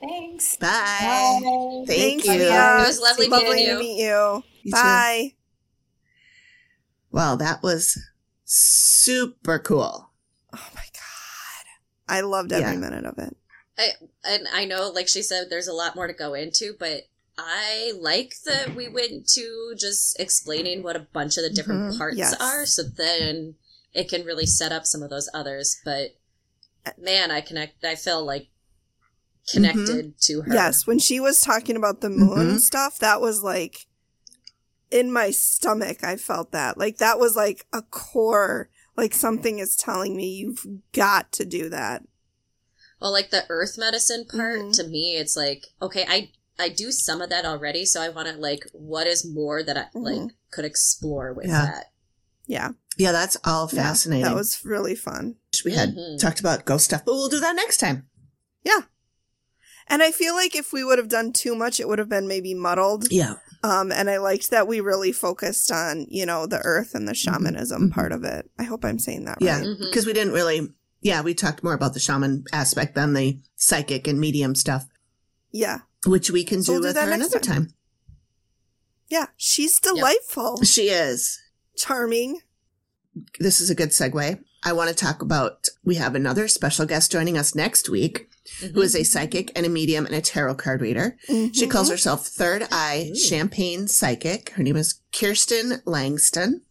[0.00, 0.56] thanks.
[0.58, 0.68] Bye.
[0.70, 1.84] Bye.
[1.86, 2.32] Thank Thanks, you.
[2.32, 2.74] Leah.
[2.82, 4.42] It was lovely Lovely meeting to meet you.
[4.62, 4.76] You too.
[4.76, 5.32] Bye.
[7.10, 7.98] Well, that was
[8.44, 10.10] super cool.
[10.52, 11.66] Oh my god.
[12.08, 12.78] I loved every Yeah.
[12.80, 13.36] minute of it.
[13.76, 13.88] I,
[14.24, 17.02] and I know, like she said, there's a lot more to go into, but
[17.36, 21.98] I like that we went to just explaining what a bunch of the different Mhm.
[21.98, 22.34] parts Yes.
[22.40, 23.56] are, so then
[23.92, 25.78] it can really set up some of those others.
[25.84, 26.10] But
[26.96, 27.84] man, I connect.
[27.84, 28.48] I feel like
[29.50, 30.54] connected to her.
[30.54, 32.60] Yes, when she was talking about the moon Mhm.
[32.60, 33.86] stuff, that was like
[34.90, 36.04] in my stomach.
[36.04, 36.78] I felt that.
[36.78, 38.70] Like that was like a core.
[38.96, 42.04] Like something is telling me you've got to do that.
[43.04, 44.76] Well, like the earth medicine part, Mhm.
[44.76, 48.28] to me, it's like, okay, I I do some of that already, so I want
[48.28, 50.30] to like, what is more that I like Mhm.
[50.50, 51.66] could explore with Yeah.
[51.66, 51.92] that?
[52.46, 54.24] Yeah, Yeah, that's all yeah, fascinating.
[54.24, 55.34] that was really fun.
[55.66, 56.18] we had Mhm.
[56.18, 58.08] talked about ghost stuff, but we'll do that next time.
[58.62, 58.82] Yeah,
[59.88, 62.26] and I feel like if we would have done too much, it would have been
[62.28, 63.10] maybe muddled.
[63.12, 63.34] Yeah.
[63.62, 67.14] Um, and I liked that we really focused on, you know, the earth and the
[67.14, 67.92] shamanism Mhm.
[67.92, 68.48] part of it.
[68.58, 69.58] I hope I'm saying that Yeah.
[69.58, 69.66] right.
[69.66, 69.78] Mhm.
[69.80, 70.72] Because we didn't really,
[71.04, 74.86] yeah, we talked more about the shaman aspect than the psychic and medium stuff,
[75.52, 75.80] Yeah.
[76.06, 77.68] which we can So do we'll do with that her another time.
[79.08, 79.26] Yeah.
[79.36, 81.38] She's delightful, She is.
[81.76, 82.40] charming.
[83.38, 84.42] This is a good segue.
[84.64, 88.30] I want to talk about, we have another special guest joining us next week
[88.72, 91.16] who is a psychic and a medium and a tarot card reader.
[91.26, 91.70] She Mhm.
[91.70, 94.50] calls herself Third Eye Champagne Psychic.
[94.50, 96.62] Her name is Kirsten Langston.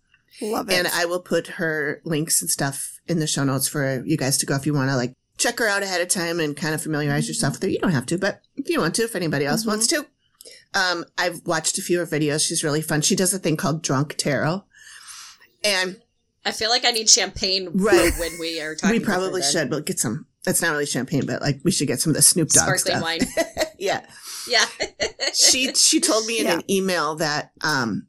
[0.41, 0.73] Love it.
[0.75, 4.38] And I will put her links and stuff in the show notes for you guys
[4.39, 6.74] to go if you want to like check her out ahead of time and kind
[6.76, 7.70] of familiarize yourself with her.
[7.70, 9.70] You don't have to, but if you want to, if anybody else Mm-hmm.
[9.70, 10.06] wants to.
[10.76, 12.47] Um, I've watched a few of her videos.
[12.47, 13.01] She's really fun.
[13.01, 14.64] She does a thing called drunk tarot.
[15.64, 16.01] And
[16.45, 18.12] I feel like I need champagne Right.
[18.20, 18.91] when we are talking.
[18.91, 19.51] we with her probably then.
[19.51, 20.26] should, but get some.
[20.43, 22.97] That's not really champagne, but like we should get some of the Snoop Dogg Sparkling
[22.97, 23.01] stuff.
[23.04, 23.66] wine.
[23.80, 24.06] yeah.
[24.47, 24.66] Yeah.
[25.34, 26.56] she she told me in Yeah.
[26.56, 28.08] an email that um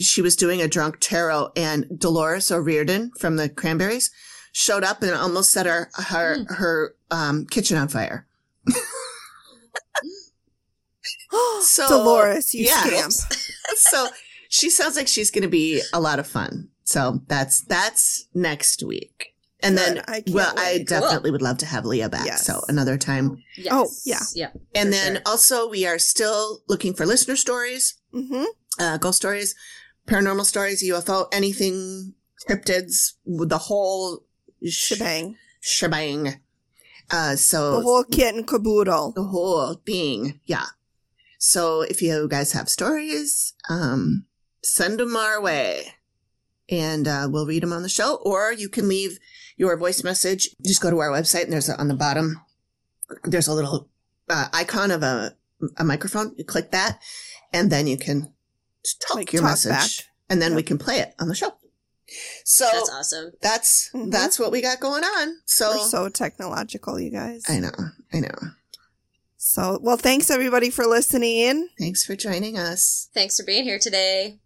[0.00, 4.10] she was doing a drunk tarot and Dolores O'Riordan from the Cranberries
[4.58, 8.26] showed up and almost set her her her um kitchen on fire.
[11.62, 12.80] So Dolores, you yeah.
[13.08, 13.12] scamp.
[13.76, 14.08] so
[14.48, 16.68] she sounds like she's going to be a lot of fun.
[16.84, 19.34] So that's that's next week.
[19.60, 19.96] And Good.
[19.96, 20.88] then, I can't well, I wait.
[20.88, 22.24] definitely would love to have Leah back.
[22.26, 22.46] Yes.
[22.46, 23.42] So another time.
[23.56, 23.68] Yes.
[23.72, 24.20] Oh, yeah.
[24.34, 24.50] Yeah.
[24.74, 25.22] And then sure.
[25.26, 28.44] also we are still looking for listener stories Mm-hmm.
[28.80, 29.54] uh, ghost stories,
[30.06, 32.14] paranormal stories, UFO, anything,
[32.48, 34.20] cryptids, the whole sh-
[34.66, 35.36] Shebang.
[35.60, 36.40] shebang.
[37.10, 39.12] Uh, so The whole kit and caboodle.
[39.12, 40.66] the whole thing, yeah.
[41.38, 44.26] So if you guys have stories, um,
[44.62, 45.94] send them our way,
[46.68, 48.16] and uh, we'll read them on the show.
[48.16, 49.18] Or you can leave
[49.56, 50.50] your voice message.
[50.66, 52.40] Just go to our website, and there's a, on the bottom.
[53.24, 53.88] There's a little
[54.28, 55.34] uh, icon of a
[55.76, 56.34] a microphone.
[56.36, 56.98] You click that,
[57.52, 58.32] and then you can
[59.06, 60.06] talk Like, your talk message, back.
[60.28, 61.52] and then we can play it on the show.
[62.44, 63.32] So That's awesome.
[63.42, 64.10] that's Mhm.
[64.10, 65.38] that's what we got going on.
[65.44, 67.44] So, We're so technological, you guys.
[67.48, 67.70] I know,
[68.12, 68.34] I know.
[69.36, 71.68] So, well, thanks everybody for listening in.
[71.78, 73.08] Thanks for joining us.
[73.14, 74.40] Thanks for being here today.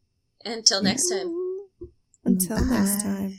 [0.44, 1.32] Until next time.
[2.24, 3.38] Until next time.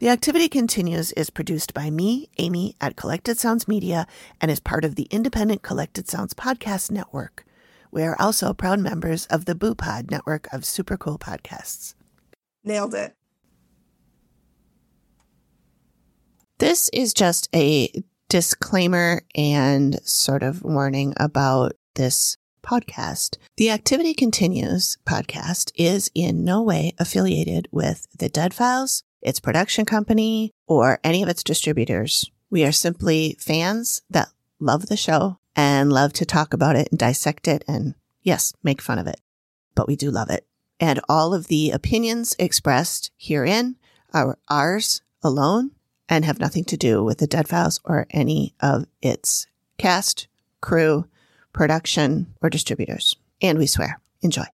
[0.00, 4.06] The Activity Continues is produced by me, Amy, at Collected Sounds Media
[4.40, 7.44] and is part of the independent Collected Sounds Podcast Network.
[7.90, 11.96] We are also proud members of the Boo Pod network of super cool podcasts.
[12.62, 13.16] Nailed it.
[16.58, 17.90] This is just a
[18.28, 23.36] disclaimer and sort of warning about this podcast.
[23.56, 29.84] The Activity Continues podcast is in no way affiliated with the Dead Files, its production
[29.84, 32.30] company, or any of its distributors.
[32.50, 36.98] We are simply fans that love the show and love to talk about it and
[36.98, 39.20] dissect it and, yes, make fun of it.
[39.74, 40.46] But we do love it.
[40.80, 43.76] And all of the opinions expressed herein
[44.14, 45.72] are ours alone
[46.08, 49.46] and have nothing to do with the Dead Files or any of its
[49.76, 50.28] cast,
[50.60, 51.06] crew,
[51.52, 53.16] production, or distributors.
[53.42, 54.00] And we swear.
[54.22, 54.44] Enjoy.